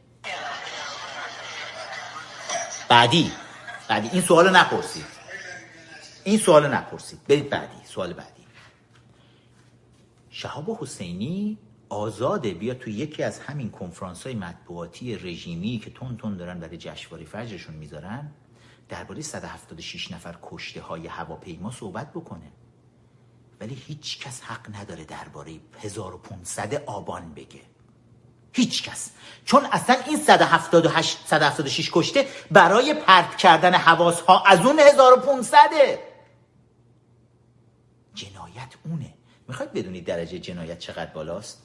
[2.89, 3.31] بعدی.
[3.89, 4.09] بعدی.
[4.13, 5.05] این سوال نپرسید.
[6.23, 7.19] این سوال نپرسید.
[7.27, 7.85] برید بعدی.
[7.85, 8.43] سوال بعدی.
[10.29, 11.57] شهاب حسینی
[11.89, 12.53] آزاده.
[12.53, 17.25] بیا تو یکی از همین کنفرانس های مطبوعاتی رژیمی که تون تون دارن برای جشنواره
[17.25, 18.31] فجرشون می‌ذارن.
[18.89, 22.51] درباره 176 نفر کشته های هواپیما صحبت بکنه.
[23.59, 27.61] ولی هیچ کس حق نداره درباره 1500 آبان بگه.
[28.53, 29.11] هیچ کس.
[29.45, 35.69] چون اصلا این 178 176 کشته برای پرت کردن حواس ها از اون 1500
[38.13, 39.13] جنایت اونه.
[39.47, 41.63] می‌خواید بدونید درجه جنایت چقدر بالاست؟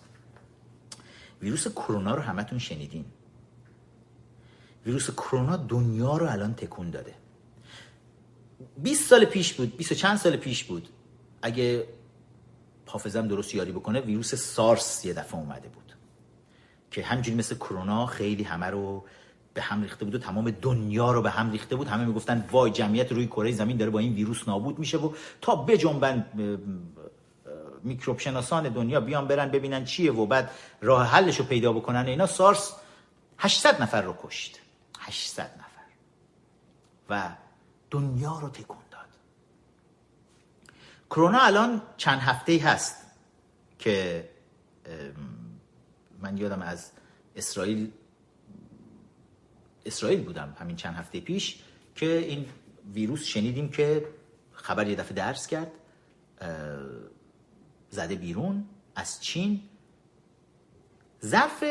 [1.42, 3.04] ویروس کرونا رو همتون شنیدین.
[4.86, 7.14] ویروس کرونا دنیا رو الان تکون داده.
[8.78, 10.88] 20 سال پیش بود 20 و چند سال پیش بود.
[11.42, 11.88] اگه
[12.86, 15.94] حافظم درست یاری بکنه ویروس سارس یه دفعه اومده بود.
[16.90, 19.04] که همجوری مثل کرونا خیلی همه رو
[19.54, 21.88] به هم ریخته بود و تمام دنیا رو به هم ریخته بود.
[21.88, 25.56] همه می‌گفتن وای جمعیت روی کره زمین داره با این ویروس نابود میشه و تا
[25.56, 26.26] بجنبن
[27.82, 32.26] میکروب شناسان دنیا بیان برن ببینن چیه و بعد راه حلش رو پیدا بکنن اینا
[32.26, 32.72] سارس
[33.38, 34.60] 800 نفر رو کشت.
[35.04, 35.64] 800 نفر.
[37.08, 37.36] و
[37.90, 39.08] دنیا رو تکون داد.
[41.10, 42.96] کرونا الان چند هفته ای هست
[43.78, 44.28] که
[46.20, 46.90] من یادم از
[47.36, 47.92] اسرائیل
[49.86, 51.62] اسرائیل بودم همین چند هفته پیش
[51.94, 52.46] که این
[52.94, 54.08] ویروس شنیدیم که
[54.52, 55.72] خبر یه دفعه درس کرد
[57.90, 59.68] زده بیرون از چین.
[61.24, 61.64] ظرف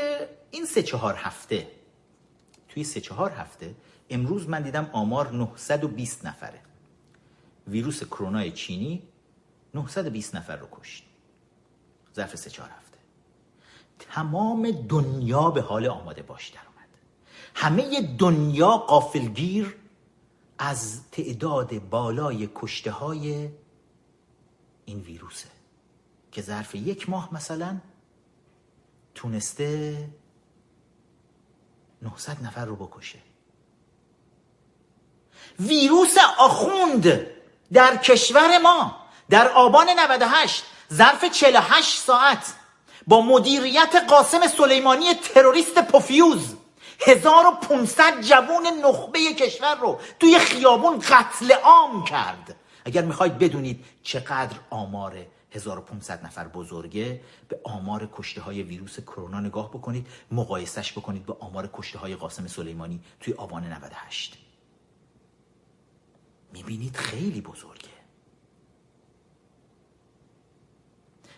[0.52, 1.72] این سه چهار هفته
[2.74, 3.76] توی سه چهار هفته
[4.10, 6.62] امروز من دیدم آمار 920 نفره.
[7.68, 9.04] ویروس کرونا چینی
[9.74, 11.04] 920 نفر رو کشت.
[12.16, 12.98] ظرف سه چهار هفته.
[14.00, 16.90] تمام دنیا به حال آماده باش در اومد.
[17.56, 19.76] همه دنیا قافلگیر
[20.58, 23.50] از تعداد بالای کشته های
[24.86, 25.50] این ویروسه
[26.32, 27.78] که ظرف یک ماه مثلا
[29.16, 30.10] تونسته
[32.04, 33.20] 900 نفر رو بکشه.
[35.60, 37.28] ویروس آخوند
[37.74, 38.96] در کشور ما
[39.30, 42.54] در آبان 98 ظرف 48 ساعت
[43.08, 46.56] با مدیریت قاسم سلیمانی تروریست پوفیوز
[47.00, 52.56] 1500 جوون نخبه کشور رو توی خیابون قتل عام کرد.
[52.86, 59.70] اگر می‌خواید بدونید چقدر آمار 1500 نفر بزرگه به آمار کشته های ویروس کرونا نگاه
[59.70, 64.38] بکنید مقایسش بکنید به آمار کشته های قاسم سلیمانی توی آبان 98
[66.54, 67.94] می‌بینید خیلی بزرگه.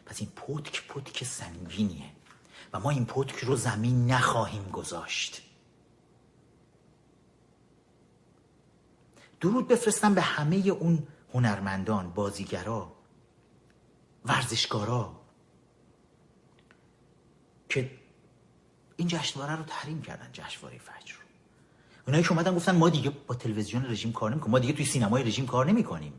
[0.06, 2.10] پس این پتک پتک سنگینیه
[2.74, 5.42] و ما این پتک رو زمین نخواهیم گذاشت.
[9.42, 12.95] درود بفرستم به همه اون هنرمندان بازیگرا.
[14.26, 15.12] ورزشکارا.
[17.70, 17.92] که
[18.96, 21.16] این جشنواره رو تحریم کردن جشنواره فجر.
[21.16, 21.22] رو
[22.08, 25.24] اونایی که اومدن گفتن ما دیگه با تلویزیون رژیم کار نمی‌کنیم ما دیگه توی سینمای
[25.24, 26.14] رژیم کار نمی‌کنیم.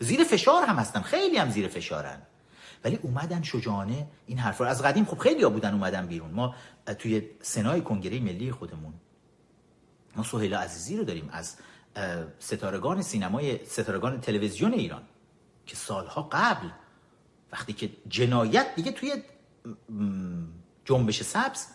[0.00, 2.22] زیر فشار هم هستن خیلی هم زیر فشارن.
[2.84, 6.30] ولی اومدن شجاعانه این حرفا از قدیم خب خیلی ها بودن اومدن بیرون.
[6.30, 6.54] ما
[6.98, 8.94] توی سنای کنگره ملی خودمون
[10.16, 11.56] ما سهیل عزیزی رو داریم از
[12.38, 15.02] ستارگان سینمای ستارگان تلویزیون ایران
[15.66, 16.68] که سالها قبل
[17.52, 19.22] وقتی که جنایت دیگه توی
[20.84, 21.66] جنبش سبز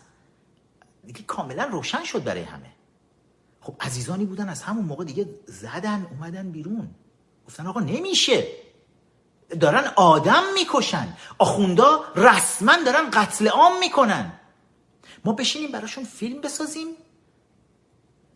[1.06, 2.72] دیگه کاملا روشن شد برای همه.
[3.60, 6.90] خب عزیزانی بودن از همون موقع دیگه زدن اومدن بیرون.
[7.46, 8.46] گفتن آقا نمیشه.
[9.60, 11.16] دارن آدم می‌کشن.
[11.38, 14.32] آخوندا رسما دارن قتل عام می‌کنن.
[15.24, 16.86] ما بشینیم براشون فیلم بسازیم.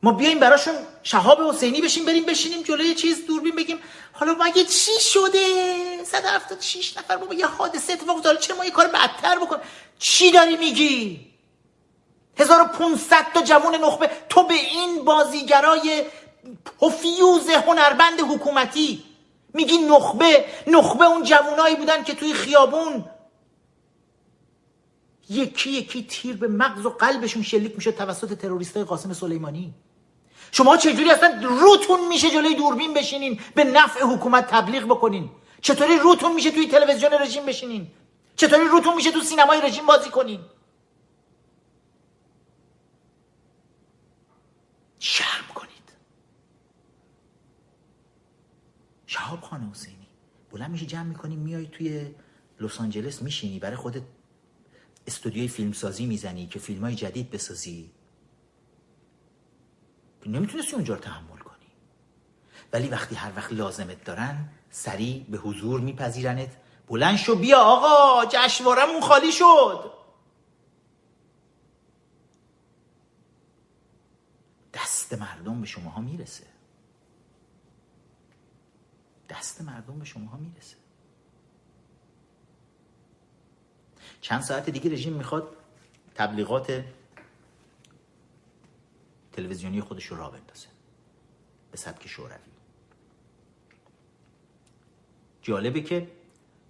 [0.03, 3.78] ما بیایم براشون شهاب حسینی بشیم بریم بشینیم جلوی چیز دوربین بگیم.
[4.12, 8.86] حالا مگه چی شده؟ 176 نفر بابا یه حادثه اتفاق افتاد چرا ما یه کار
[8.86, 9.57] بدتر بکن
[9.98, 11.26] چی داری میگی؟
[12.36, 14.11] 1500 تا جوون نخبه.
[14.28, 16.05] تو به این بازیگرای
[16.80, 19.05] پفیوز هنربند حکومتی
[19.55, 23.05] میگی نخبه؟ نخبه اون جوونایی بودن که توی خیابون.
[25.30, 29.74] یکی یکی تیر به مغز و قلبشون شلیک میشه توسط تروریستای قاسم سلیمانی.
[30.53, 35.30] شما چجوری اصلا روتون میشه جلوی دوربین بشینین به نفع حکومت تبلیغ بکنین؟
[35.61, 37.90] چطوری روتون میشه توی تلویزیون رژیم بشینین؟
[38.36, 40.40] چطوری روتون میشه تو سینمای رژیم بازی کنین؟
[44.98, 45.92] شرم کنید.
[49.07, 50.07] شهاب خان حسینی
[50.53, 52.14] بلند میشه جمع می‌کنی میای توی
[52.61, 54.03] لس آنجلس میشینی برای خودت
[55.07, 57.90] استودیوی فیلمسازی می‌زنی که فیلم های جدید بسازی.
[60.27, 61.66] نمی‌تونستی اونجا رو تحمل کنی.
[62.73, 66.57] ولی وقتی هر وقت لازمت دارن سریع به حضور میپذیرنت.
[66.89, 69.93] بلند شو بیا آقا جشنوارمون خالی شد.
[74.75, 76.47] دست مردم به شماها می‌رسه.
[79.29, 80.77] دست مردم به شماها می‌رسه.
[84.21, 85.57] چند ساعت دیگه رژیم می‌خواد
[86.14, 86.85] تبلیغات
[89.33, 90.66] تلویزیونی خودش رو را بندازه.
[91.70, 92.37] به سبک شوروی.
[95.43, 96.09] جالبه که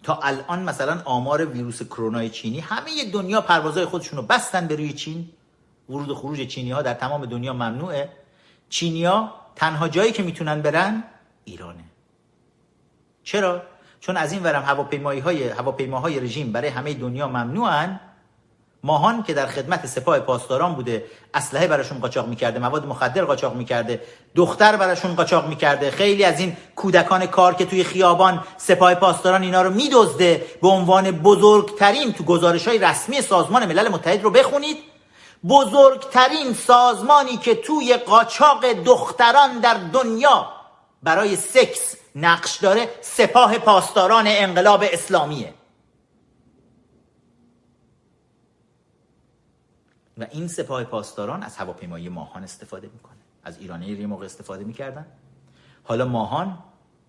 [0.03, 4.93] تا الان مثلا آمار ویروس کرونا چینی همه دنیا پروازهای خودشون رو بستن به روی
[4.93, 5.31] چین.
[5.89, 8.09] ورود و خروج چینی ها در تمام دنیا ممنوعه.
[8.69, 11.05] چینیا تنها جایی که می‌تونن برن
[11.45, 11.85] ایرانه.
[13.23, 13.63] چرا؟
[14.01, 18.01] چون از این ورم هواپیمایی های هواپیماهای رژیم برای همه دنیا ممنوعن.
[18.85, 21.05] ماهان که در خدمت سپاه پاسداران بوده
[21.35, 24.03] اسلحه براشون قاچاق می‌کرده مواد مخدر قاچاق می‌کرده
[24.35, 25.91] دختر براشون قاچاق می‌کرده.
[25.91, 31.11] خیلی از این کودکان کار که توی خیابان سپاه پاسداران اینا رو میدزده به عنوان
[31.11, 34.77] بزرگترین تو گزارش های رسمی سازمان ملل متحد رو بخونید.
[35.49, 40.47] بزرگترین سازمانی که توی قاچاق دختران در دنیا
[41.03, 45.55] برای سکس نقش داره سپاه پاسداران انقلاب اسلامیه.
[50.21, 55.07] و این سپاه پاسداران از هواپیمایی ماهان استفاده می‌کنه از ایرانی یه موقع استفاده می‌کردن.
[55.85, 56.59] حالا ماهان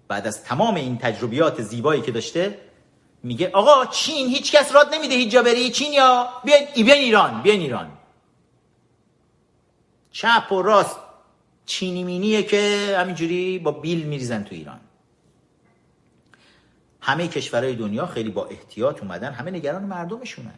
[0.08, 2.60] بعد از تمام این تجربیات زیبایی که داشته
[3.24, 5.70] میگه آقا چین هیچ کس راد نمیده هیچ جا بری.
[5.70, 7.92] چین یا بیاین ایران بیاین ایران.
[10.12, 10.98] چپ و راست
[11.66, 14.80] چینی مینیه که همینجوری با بیل میریزن تو ایران.
[17.02, 20.54] همه کشورهای دنیا خیلی با احتیاط اومدن همه نگران مردمشونن.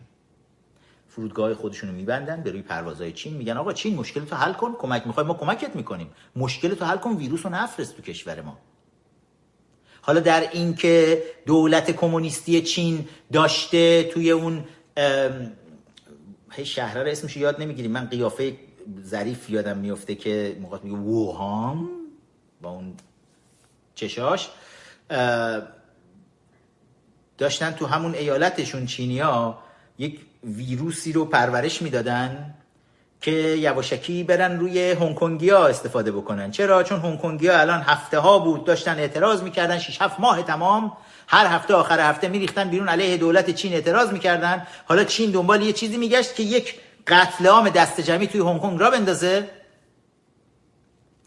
[1.16, 5.08] فرودگاه خودشونو میبندن به روی پروازهای چین میگن آقا چین مشکل تو حل کن کمک
[5.08, 6.10] می‌خوای ما کمکت می‌کنیم.
[6.36, 8.58] مشکل تو حل کن ویروس رو نفرست تو کشور ما.
[10.02, 14.66] حالا در این که دولت کمونیستی چین داشته توی اون
[16.52, 17.92] هی شهرها رو اسمش یاد نمی‌گیریم.
[17.92, 18.58] من قیافه
[19.06, 21.90] ظریف یادم میفته که موقع میگه ووهان
[22.62, 22.94] با اون
[23.96, 24.50] چشاش
[27.38, 29.58] داشتن تو همون ایالتشون چینیا
[29.98, 32.54] یک ویروسی رو پرورش می‌دادن
[33.22, 36.52] که یواشکی برن روی هنگ ها استفاده بکنن.
[36.52, 40.98] چرا؟ چون هنگ ها الان هفته ها بود داشتن اعتراض می‌کردن 6 7 ماه تمام.
[41.28, 44.68] هر هفته آخر هفته میریختن بیرون علیه دولت چین اعتراض می‌کردن.
[44.86, 46.76] حالا چین دنبال یه چیزی میگشت که یک
[47.08, 49.50] قتل عام دست جمعی توی هنگ کنگ را بندازه.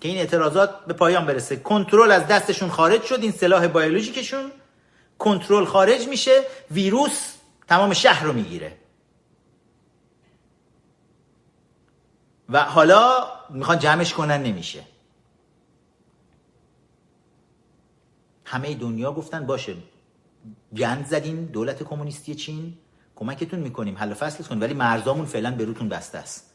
[0.01, 1.57] که این اعتراضات به پایان برسه.
[1.57, 4.53] کنترل از دستشون خارج شد این سلاح بیولوژیکشون
[5.19, 7.33] کنترل خارج میشه ویروس
[7.69, 8.73] تمام شهر رو می‌گیره.
[12.49, 14.83] و حالا می‌خوان جمعش کنن نمیشه.
[18.45, 19.77] همه دنیا گفتن باشه
[20.77, 22.79] گند زدیم دولت کمونیستی چین
[23.17, 26.53] کمکتون می‌کنیم حل فصل کنیم ولی مرزامون فعلا به روتون بسته است.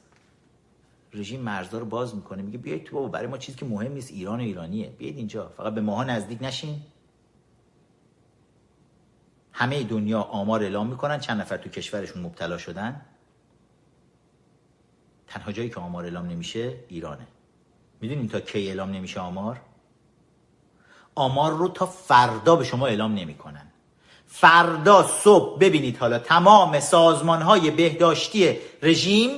[1.13, 4.39] رژیم مرزا رو باز می‌کنه میگه بیایید تو برای ما چیزی که مهم نیست ایران
[4.39, 4.89] و ایرانیه.
[4.89, 6.81] بیاید اینجا فقط به ماها نزدیک نشین.
[9.53, 13.01] همه دنیا آمار اعلام می‌کنن چند نفر تو کشورشون مبتلا شدن.
[15.33, 17.27] تنها جایی که آمار اعلام نمیشه ایرانه.
[18.01, 19.61] می‌دونیم تا کی اعلام نمیشه آمار؟
[21.15, 23.67] آمار رو تا فردا به شما اعلام نمی‌کنن.
[24.27, 29.29] فردا صبح ببینید حالا تمام سازمان های بهداشتی رژیم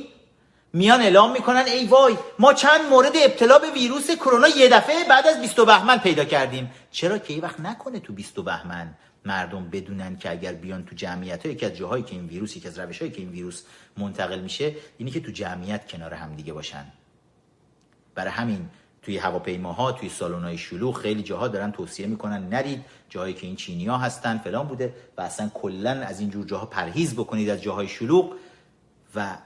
[0.74, 5.28] میان اعلام می‌کنن ای وای ما چند مورد ابتلا به ویروس کرونا یه دفعه بعد
[5.28, 6.72] از 20 بهمن پیدا کردیم.
[6.92, 8.96] چرا که ای وقت نکنه تو 20 بهمن؟
[9.26, 12.68] مردم بدونن که اگر بیان تو جمعیت ها یکی از جاهایی که این ویروس یکی
[12.68, 13.64] از روش هایی که این ویروس
[13.98, 16.86] منتقل میشه اینی که تو جمعیت کنار هم دیگه باشن.
[18.16, 18.70] برای همین
[19.02, 23.86] توی هواپیماها توی های شلوغ خیلی جاها دارن توصیه می‌کنن نرید جاهایی که این چینی
[23.86, 27.88] ها هستن فلان بوده و اصلا کلا از این جور جاها پرهیز بکنید از جاهای
[27.88, 28.36] شلوغ
[29.16, 29.38] و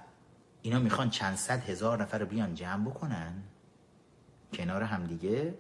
[0.62, 3.34] اینا می‌خوان چند صد هزار نفر رو بیان جمع بکنن
[4.54, 5.54] کنار همدیگه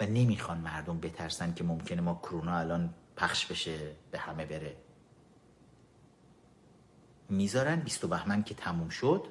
[0.00, 3.78] و نمی‌خوان مردم بترسن که ممکنه ما کرونا الان پخش بشه
[4.10, 4.76] به همه بره.
[7.28, 9.26] می‌ذارن 20 بهمن که تموم شد.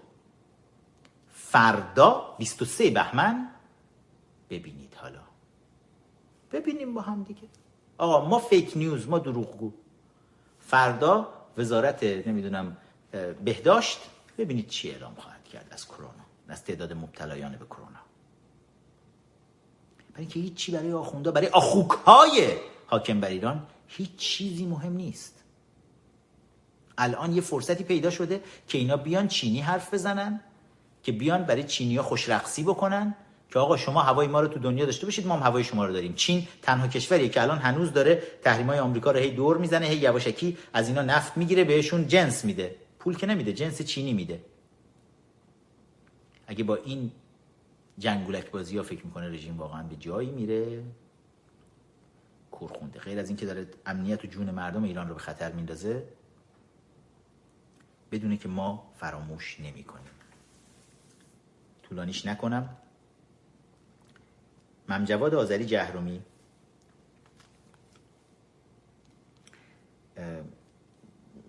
[1.34, 3.50] فردا 23 بهمن
[4.50, 5.22] ببینید حالا.
[6.52, 7.48] ببینیم با هم دیگه.
[7.98, 9.74] آقا ما فیک نیوز ما دروغگو.
[10.60, 12.78] فردا وزارت نمی‌دونم
[13.44, 14.00] بهداشت
[14.38, 18.00] ببینید چی اعلام خواهد کرد از کرونا از تعداد مبتلایان به کرونا.
[20.14, 22.58] برای که هیچی برای آخونده برای آخوک های
[22.88, 23.68] حاکم بر ایران
[23.98, 25.44] هیچ چیزی مهم نیست.
[26.98, 30.40] الان یه فرصتی پیدا شده که اینا بیان چینی حرف بزنن
[31.04, 33.16] که بیان برای چینی ها خوشرقصی بکنن
[33.50, 35.94] که آقا شما هوای ما رو تو دنیا داشته باشید ما هم هوای شما رو
[35.94, 36.14] داریم.
[36.14, 39.98] چین تنها کشوریه که الان هنوز داره تحریم های آمریکا رو هی دور می‌زنه هی
[39.98, 42.76] یواشکی از اینا نفت می‌گیره بهشون جنس میده.
[43.00, 44.42] پول که نمیده جنس چینی میده.
[46.48, 47.12] اگه با این
[47.98, 50.84] جنگولک بازی ها فکر می‌کنه رژیم واقعا به جایی میره.
[52.54, 53.00] کورخونده.
[53.00, 56.04] غیر از اینکه داره امنیت و جون مردم ایران رو به خطر میندازه
[58.12, 60.12] بدونه که ما فراموش نمی کنیم
[61.84, 62.78] طولانیش نکنم.
[64.90, 66.22] ممجواد آذری جهرومی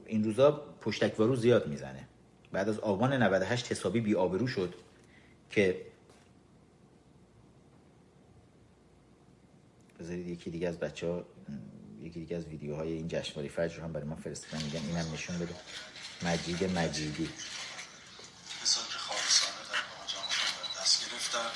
[0.07, 0.50] این روزا
[0.80, 2.09] پشتکوارو زیاد می‌زنه.
[2.52, 4.74] بعد از آبان 98 حسابی بی آبرو شد
[5.50, 5.86] که
[10.05, 11.24] بذارید یکی دیگه از بچه ها
[12.00, 14.62] یکی دیگه از ویدیوهای این جشنواره فجر رو هم برای ما فرستادن.
[14.64, 15.55] میگن اینم نشون بده.
[16.22, 17.28] مجید مجیدی.
[18.62, 20.26] کسانی که خالصانه در آجان
[20.80, 21.50] دست گرفتن.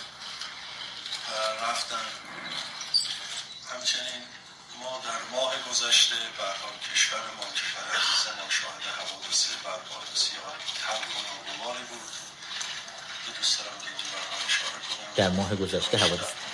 [1.63, 2.07] رفتن.
[3.73, 4.23] همچنین
[4.81, 11.13] ما در ماه گذشته برها کشور ما کشور عزیز ما شاهد حوادث برباد بسیار تلخ
[11.19, 12.13] و بود.
[13.27, 15.15] که دوست دارم که اینجا اشاره کنم.
[15.17, 16.48] در ماه گذشته حوادث.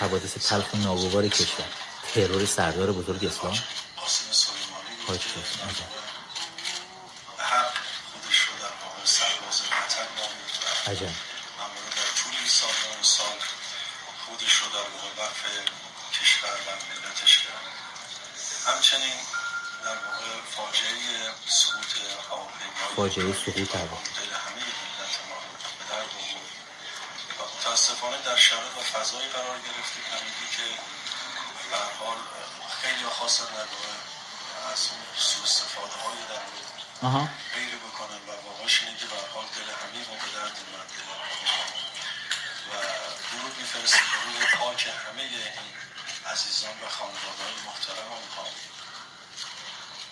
[0.00, 1.66] حوادث تلخ و ناگوار کشور.
[2.14, 3.58] ترور سردار بزرگ اسلام.
[5.06, 5.20] حاج
[10.86, 11.06] عجب.
[11.96, 13.38] در طول این سال
[14.26, 14.88] خودش در
[16.12, 16.70] کشور و
[18.70, 19.16] همچنین
[19.84, 19.96] در
[20.56, 21.92] فاجعه سقوط
[22.96, 23.32] فاجعه
[23.74, 23.98] هوا.
[24.16, 24.64] دل همه
[25.78, 26.36] به و
[27.58, 30.66] متاسفانه در شرایط و فضایی قرار گرفتیم همگی که
[31.70, 32.16] به هر حال
[32.82, 33.94] خیلی خواستن در واقع
[34.72, 39.46] از اون سوء استفاده های در مورد غیر بکنن و واقعش اینه که به حال
[39.56, 40.90] دل همه ما به درد اومد
[42.68, 42.72] و
[43.30, 45.76] درود میفرستیم به روی پاک همه این
[46.32, 48.52] عزیزان و خانواده های محترم و مقام.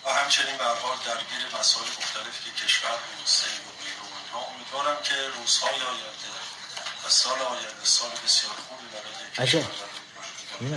[0.05, 4.41] و همچنین به حال درگیر مسائل مختلفی که کشور بود سیل و غیره و اینها.
[4.51, 6.31] امیدوارم که روزهای آینده
[7.05, 9.47] و سال آینده سال بسیار خوبی برای.
[9.47, 9.71] کشور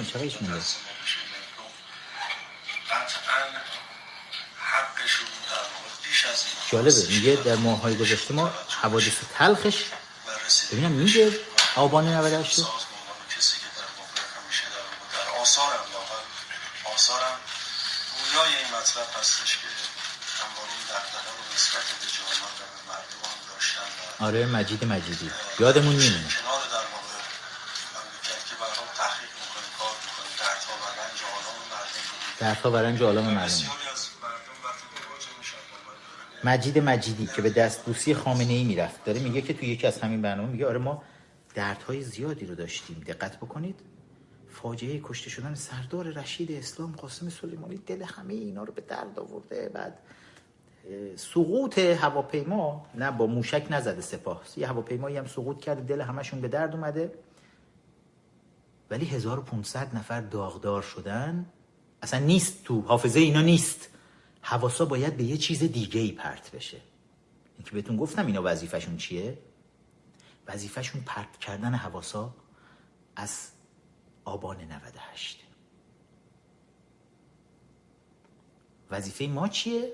[0.04, 0.58] چقدر ایش مونده.
[0.58, 1.18] دست ما بشه.
[1.38, 1.70] مردم
[2.88, 3.27] قطعا حقشون در واقع بیش از این
[6.72, 8.50] جالبه میگه در ماهای گذشته ما
[8.82, 9.84] حوادث تلخش
[10.72, 11.40] ببینم میگه
[11.76, 15.84] آبان 98 سازمان و کسی که در واقع همیشه در واقع در آثارم
[16.94, 17.38] آثارم
[24.20, 25.30] آره مجید مجیدی.
[25.58, 27.18] یادمون میمونه کنار در واقع
[27.94, 32.37] مملکت که برای تحقیق می‌کنه کار می‌کنه دردها و رنج آلام مردم رو دیده.
[32.37, 32.37] درها و رنج عالم مردم بسیاری از مردم وقتی
[35.08, 35.78] مواجه میشن با
[36.44, 40.00] من مجید مجیدی که به دستبوسی خامنه ای می‌رفت داره میگه که تو یکی از
[40.00, 41.02] همین برنامه میگه آره ما
[41.54, 43.02] دردهای زیادی رو داشتیم.
[43.06, 43.80] دقت بکنید
[44.50, 49.68] فاجعه کشته شدن سردار رشید اسلام قاسم سلیمانی دل همه اینا رو به درد آورده.
[49.74, 49.98] بعد
[51.16, 56.48] سقوط هواپیما نه با موشک نزده سپاه یه هواپیمایی هم سقوط کرده دل همشون به
[56.48, 57.12] درد اومده.
[58.90, 61.46] ولی 1500 نفر داغدار شدن.
[62.02, 63.88] اصلا نیست تو حافظه اینا نیست.
[64.40, 66.80] حواسا باید به یه چیز دیگه ای پرت بشه.
[67.56, 69.38] این که بهتون گفتم اینا وظیفشون چیه؟
[70.46, 72.34] وظیفشون پرت کردن حواسا
[73.16, 73.50] از
[74.24, 75.44] آبان 98
[78.90, 79.92] وظیفه ما چیه؟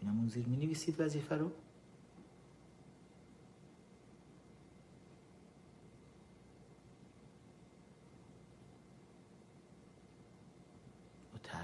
[0.00, 1.52] اینمون زیر می نویسید وظیفه رو.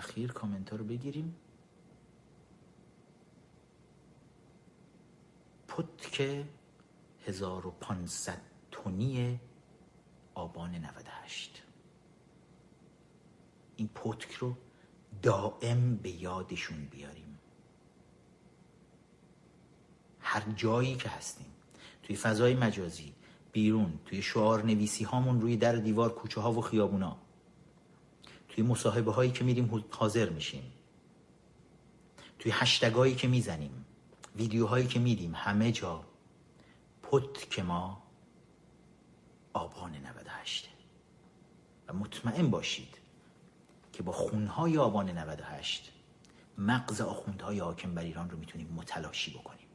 [0.04, 1.34] با تاخیر کامنت ها رو بگیریم.
[5.68, 6.44] پتک
[7.26, 8.38] 1500
[8.70, 9.40] تونی
[10.34, 11.62] آبان 98
[13.76, 14.56] این پتک رو
[15.22, 17.38] دائم به یادشون بیاریم.
[20.20, 21.46] هر جایی که هستیم
[22.02, 23.14] توی فضای مجازی
[23.52, 27.23] بیرون توی شعار نویسی هامون روی در دیوار کوچه ها و خیابونا
[28.54, 30.72] توی مصاحبه هایی که میریم حاضر میشیم.
[32.38, 33.84] توی هشتگایی که می‌زنیم.
[34.36, 35.34] ویدیوهایی که میدیم.
[35.34, 36.04] همه جا.
[37.02, 38.02] پت که ما
[39.52, 40.68] آبان 98
[41.88, 42.98] و مطمئن باشید
[43.92, 45.92] که با خونهای آبان 98
[46.58, 49.66] مغز آخوندهای حاکم بر ایران رو می‌تونیم متلاشی بکنیم.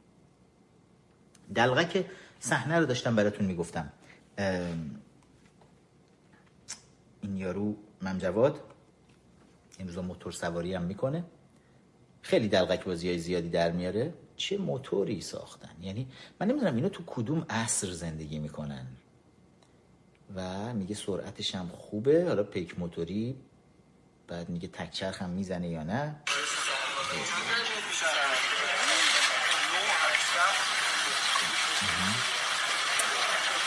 [1.54, 2.06] دلغک
[2.40, 3.92] صحنه رو داشتم براتون می‌گفتم.
[7.22, 8.69] این یارو ممجواد.
[9.80, 11.24] این روزا موتور سواری هم می‌کنه.
[12.22, 14.14] خیلی دلغک بازی های زیادی در میاره.
[14.36, 16.08] چه موتوری ساختن؟ یعنی
[16.40, 18.86] من نمی‌دونم اینا تو کدوم عصر زندگی می‌کنن.
[20.36, 22.24] و میگه سرعتش هم خوبه.
[22.28, 23.36] حالا پیک موتوری.
[24.28, 26.16] بعد میگه تکچرخ هم می‌زنه یا نه؟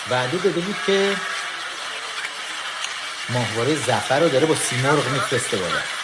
[0.10, 1.15] وعده داده بود که
[3.30, 6.03] ماهواره زفر رو داره با سیمرغ میفرسته بالا.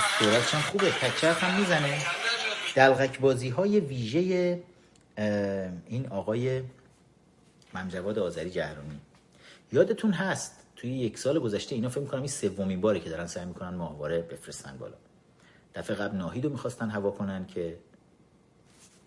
[0.00, 0.90] سرعتش هم خوبه.
[0.90, 2.02] تکچرخ هم می‌زنه.
[2.76, 4.62] دلغک بازی های ویژه
[5.86, 6.62] این آقای
[7.74, 9.00] ممجواد آذری جهرمی.
[9.72, 13.44] یادتون هست توی یک سال گذشته اینا فکر می‌کنم این سومین باره که دارن سعی
[13.44, 14.96] می‌کنن ماهواره بفرستن بالا.
[15.74, 17.78] دفعه قبل ناهید رو می‌خواستن هوا کنن که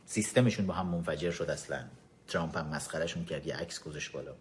[0.05, 1.83] سیستمشون با هم منفجر شد اصلا.
[2.27, 4.31] ترامپ هم مسخرهشون کرد یه عکس گذاشت بالا.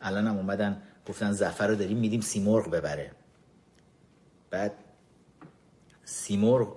[0.00, 3.10] الان هم اومدن گفتن زفر رو داریم میدیم سیمرغ ببره.
[4.50, 4.72] بعد
[6.10, 6.76] سیمرغ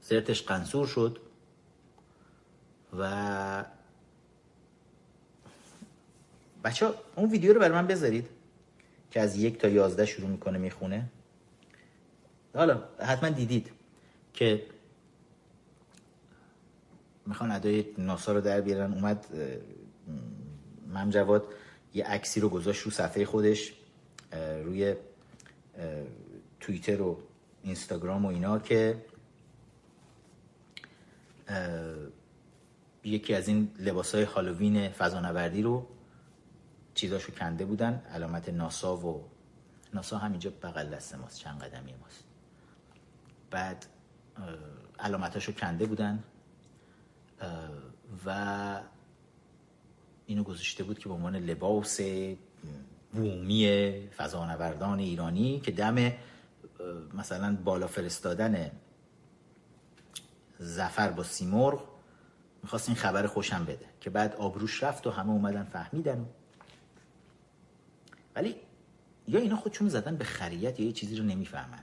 [0.00, 1.18] زرتش قنصور شد
[2.98, 3.64] و
[6.64, 8.28] بچه اون ویدیو رو برای من بذارید
[9.10, 11.08] که از یک تا یازده شروع می‌کنه می‌خونه.
[12.54, 13.70] حالا حتما دیدید
[14.34, 14.66] که
[17.26, 18.92] می‌خوان ادای ناسا رو در بیارن.
[18.92, 19.26] اومد
[20.94, 21.44] ممجواد
[21.94, 23.72] یه عکسی رو گذاشت رو صفحه خودش
[24.64, 24.94] روی
[26.60, 27.18] توییتر و
[27.66, 29.04] اینستاگرام و اینا که
[33.04, 35.86] یکی از این لباس های هالووین فضانوردی رو
[36.94, 39.24] چیزاشو کنده بودن علامت ناسا و
[39.94, 42.24] ناسا همینجا بغل دست ماست چند قدمی ماست.
[43.50, 43.86] بعد
[44.98, 46.24] علامتاشو کنده بودن
[48.26, 48.80] و
[50.26, 52.00] اینو گذاشته بود که به عنوان لباس
[53.12, 56.12] بومی فضانوردان ایرانی که دم
[57.14, 58.70] مثلا بالا فرستادن
[60.58, 61.88] زفر با سیمرغ
[62.62, 66.26] می‌خواست این خبر خوشم بده که بعد آبروش رفت و همه اومدن فهمیدن
[68.36, 68.56] ولی
[69.28, 71.82] یا اینا خودشون زدن به خریت یا یه چیزی رو نمی‌فهمن.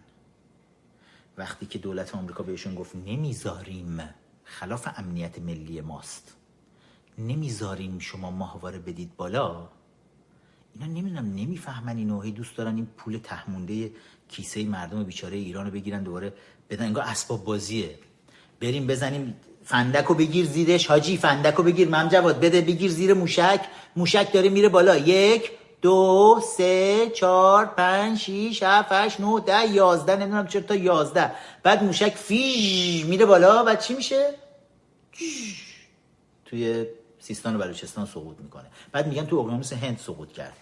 [1.38, 4.10] وقتی که دولت آمریکا بهشون گفت نمی‌ذاریم
[4.44, 6.36] خلاف امنیت ملی ماست
[7.18, 9.70] نمی‌ذاریم شما ماهواره بدید بالا
[10.74, 13.92] اینا نمی‌دونم نمی‌فهمن اینو هی دوست دارن این پول تهمونده
[14.34, 16.34] کیسه مردم بیچاره ایران رو بگیرن دوباره
[16.70, 16.86] بدن.
[16.86, 17.90] انگار اسباب بازیه.
[18.62, 19.36] بریم بزنیم
[19.66, 20.88] فندک رو بگیر زیرش.
[20.88, 21.88] حاجی فندک رو بگیر.
[21.90, 23.62] ممجواد بده بگیر زیر موشک.
[23.96, 24.98] موشک داره میره بالا.
[24.98, 25.52] یک
[25.82, 30.16] دو سه چهار پنج شیش هفت هشت نه ده یازده.
[30.16, 31.32] نمی‌دونم چرا تا یازده.
[31.64, 34.34] بعد موشک فیژ میره بالا و چی میشه؟
[36.46, 36.86] توی
[37.20, 38.66] سیستان و بلوچستان سقوط می‌کنه.
[38.92, 40.58] بعد میگن تو اقیانوس هند سقوط کرد.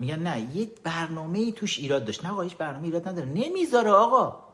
[0.00, 2.24] میگن نه یه برنامه ای توش ایراد داشت.
[2.24, 3.28] نه آقا هیچ برنامه ایراد نداره.
[3.28, 4.44] نمی‌ذاره آقا.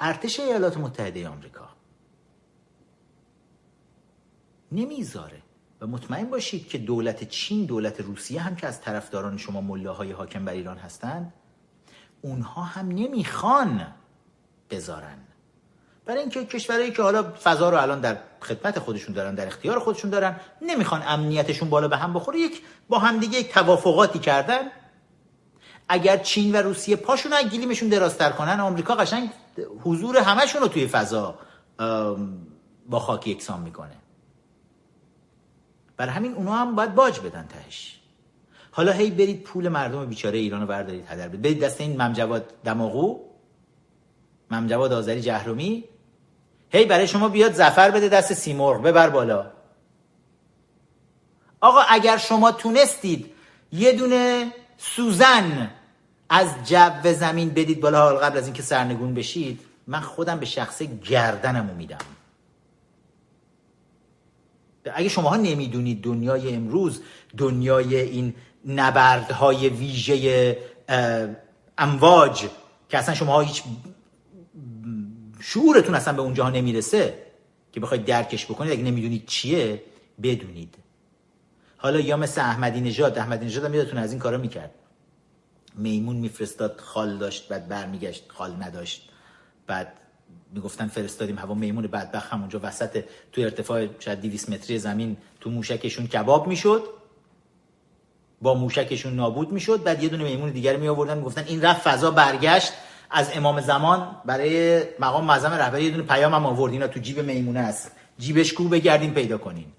[0.00, 1.68] ارتش ایالات متحده آمریکا.
[4.72, 5.42] نمی‌ذاره.
[5.80, 10.44] و مطمئن باشید که دولت چین دولت روسیه هم که از طرفداران شما ملاهای حاکم
[10.44, 11.32] بر ایران هستند
[12.22, 13.94] اونها هم نمی‌خوان
[14.70, 15.18] بذارن.
[16.10, 20.10] برای اینکه کشورهایی که حالا فضا رو الان در خدمت خودشون دارن در اختیار خودشون
[20.10, 22.38] دارن نمی‌خوان امنیتشون بالا به هم بخوره.
[22.38, 24.60] یک با همدیگه یک توافقاتی کردن.
[25.88, 29.30] اگر چین و روسیه پاشون از گلیمشون دراستر کنن آمریکا قشنگ
[29.84, 31.38] حضور همشون رو توی فضا
[32.88, 33.96] با خاک یکسان می‌کنه.
[35.96, 38.00] برای همین اونا هم باید باج بدن تهش.
[38.70, 41.42] حالا هی برید پول مردم بیچاره ایران رو بردارید هدر بدید.
[41.42, 43.20] برید دست این ممجواد دماغو
[44.50, 45.84] ممجواد آذری جهرومی
[46.70, 49.46] هی برای شما بیاد زفر بده دست سیمرغ ببر بالا.
[51.60, 53.32] آقا اگر شما تونستید
[53.72, 55.70] یه دونه سوزن
[56.28, 60.82] از جو زمین بدید بالا حال قبل از اینکه سرنگون بشید من خودم به شخص
[60.82, 61.98] گردنمو میدم.
[64.94, 67.02] اگه شماها نمی‌دونید دنیای امروز
[67.38, 68.34] دنیای این
[68.66, 70.58] نبردهای ویژه
[71.78, 72.48] امواج
[72.88, 73.62] که اصلا شما هیچ
[75.40, 77.14] شعورتون اصلا به اونجاها نمی‌رسه
[77.72, 79.82] که بخواید درکش بکنید اگه نمی‌دونید چیه
[80.22, 80.74] بدونید.
[81.76, 84.70] حالا یا مثل احمدی نژاد احمدی نژاد هم یادتون از این کارا می‌کرد.
[85.74, 89.08] میمون میفرستاد خال داشت بعد برمیگشت خال نداشت.
[89.66, 89.92] بعد
[90.54, 96.06] می‌گفتن فرستادیم هوا میمون بدبخت همونجا وسط تو ارتفاع شاید 200 متری زمین تو موشکشون
[96.06, 96.84] کباب می‌شد.
[98.42, 99.82] با موشکشون نابود می‌شد.
[99.82, 102.72] بعد یه دونه میمون دیگر می آوردن می‌گفتن این رفت فضا برگشت.
[103.10, 106.72] از امام زمان برای مقام معظم رهبری یه دونه پیام هم آورد.
[106.72, 107.90] اینا تو جیب میمونه است.
[108.18, 109.72] جیبش کو بگردین پیدا کنین.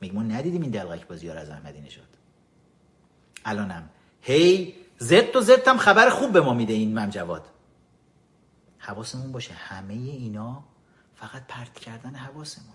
[0.00, 2.08] میگم ما ندیدیم این دلغک بازی از احمدی نشد
[3.44, 3.90] الانم.
[4.20, 7.46] هی زد و زد هم خبر خوب به ما میده این ممجواد
[8.78, 9.54] حواسمون باشه.
[9.54, 10.64] همه اینا
[11.14, 12.72] فقط پرت کردن حواسمونه.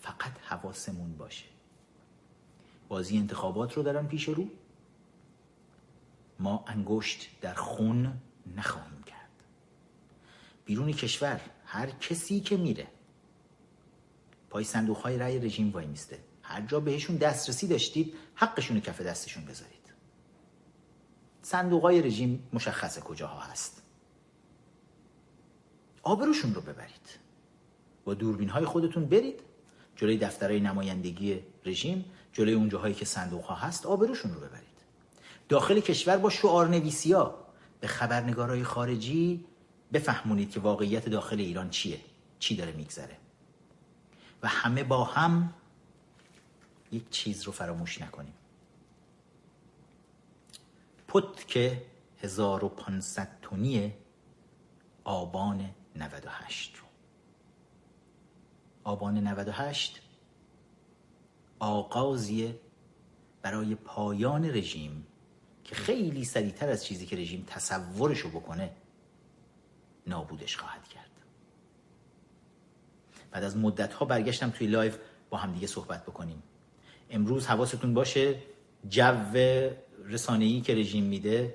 [0.00, 1.44] فقط حواسمون باشه.
[2.88, 4.46] بازی انتخابات رو دارن پیش رو.
[6.38, 8.20] ما انگشت در خون
[8.56, 9.44] نخواهیم کرد.
[10.64, 12.86] بیرون کشور هر کسی که میره.
[14.50, 16.18] پای صندوق های رأی رژیم وای میسته.
[16.42, 19.78] هر جا بهشون دسترسی داشتید حقشون کف دستشون بذارید.
[21.42, 23.82] صندوق های رژیم مشخصه کجاها هست؟
[26.02, 27.18] آبروشون رو ببرید.
[28.04, 29.40] با دوربین های خودتون برید.
[29.96, 34.67] جلوی دفترهای نمایندگی رژیم جلوی اون جاهایی که صندوق ها هست آبروشون رو ببرید.
[35.48, 37.46] داخل کشور با شعار نویسی ها
[37.80, 39.44] به خبرنگارای خارجی
[39.92, 42.00] بفهمونید که واقعیت داخل ایران چیه
[42.38, 43.16] چی داره میگذره.
[44.42, 45.54] و همه با هم
[46.92, 48.34] یک چیز رو فراموش نکنیم.
[51.46, 51.82] که
[52.22, 53.94] 1500 تونی
[55.04, 56.84] آبان 98 رو.
[58.84, 60.00] آبان 98
[61.58, 62.60] آغازیه
[63.42, 65.06] برای پایان رژیم.
[65.68, 68.70] که خیلی سریعتر از چیزی که رژیم تصورش رو بکنه
[70.06, 71.10] نابودش خواهد کرد.
[73.30, 74.92] بعد از مدت ها برگشتم توی لایو
[75.30, 76.42] با هم دیگه صحبت بکنیم.
[77.10, 78.42] امروز حواستون باشه
[78.88, 79.38] جو
[80.04, 81.54] رسانه‌ای که رژیم میده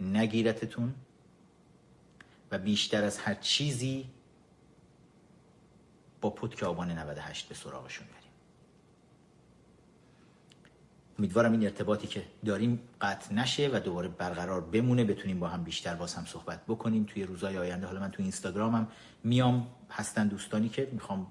[0.00, 0.94] نگیرتتون
[2.50, 4.10] و بیشتر از هر چیزی
[6.20, 8.21] با پتک آبان 98 به سراغشون بریم
[11.22, 15.04] امیدوارم این ارتباطی که داریم قطع نشه و دوباره برقرار بمونه.
[15.04, 17.04] بتونیم با هم بیشتر باز هم صحبت بکنیم.
[17.04, 18.88] توی روزهای آینده حالا من توی اینستاگرامم
[19.24, 19.66] میام.
[19.90, 21.26] هستن دوستانی که می‌خوام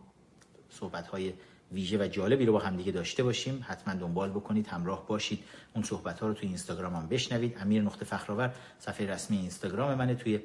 [0.69, 1.33] صحبت های
[1.71, 3.65] ویژه و جالبی رو با هم دیگه داشته باشیم.
[3.67, 5.43] حتما دنبال بکنید همراه باشید.
[5.73, 7.57] اون صحبت ها رو توی اینستاگرام هم بشنوید.
[7.57, 10.15] امیر نقطه فخرآور صفحه رسمی اینستاگرام منه.
[10.15, 10.39] توی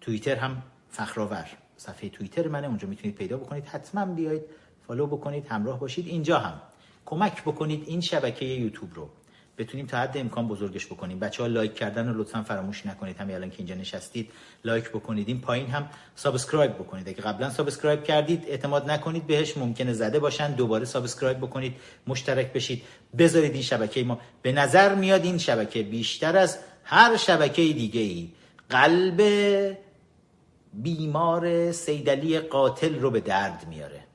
[0.00, 1.46] توییتر هم فخرآور
[1.76, 2.66] صفحه توییتر منه.
[2.66, 3.66] اونجا می‌تونید پیدا بکنید.
[3.66, 4.42] حتما بیاید
[4.86, 6.06] follow بکنید همراه باشید.
[6.06, 6.60] اینجا هم.
[7.08, 9.08] کمک بکنید این شبکه یوتیوب رو.
[9.58, 11.18] بتونیم تا حد امکان بزرگش بکنیم.
[11.18, 13.16] بچه ها like کردن رو لطفا فراموش نکنید.
[13.16, 14.30] همین الان که اینجا نشستید
[14.64, 15.28] like بکنید.
[15.28, 17.08] این پایین هم subscribe بکنید.
[17.08, 21.74] اگه قبلا subscribe کردید اعتماد نکنید بهش ممکنه زده باشن دوباره subscribe بکنید
[22.06, 22.82] مشترک بشید.
[23.18, 28.28] بذارید این شبکه ما به نظر میاد این شبکه بیشتر از هر شبکه دیگه ای
[28.70, 29.22] قلب
[30.72, 34.07] بیمار سیدلی قاتل رو به درد میاره.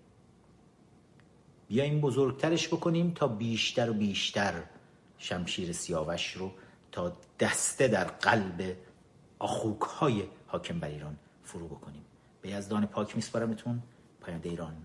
[1.74, 4.54] بیایم بزرگترش بکنیم تا بیشتر و بیشتر
[5.18, 6.52] شمشیر سیاوش رو
[6.92, 8.76] تا دسته در قلب
[9.40, 12.06] آخوک های حاکم بر ایران فرو بکنیم.
[12.42, 13.82] به یزدان پاک میسپارمتون
[14.22, 14.76] پاینده ایران.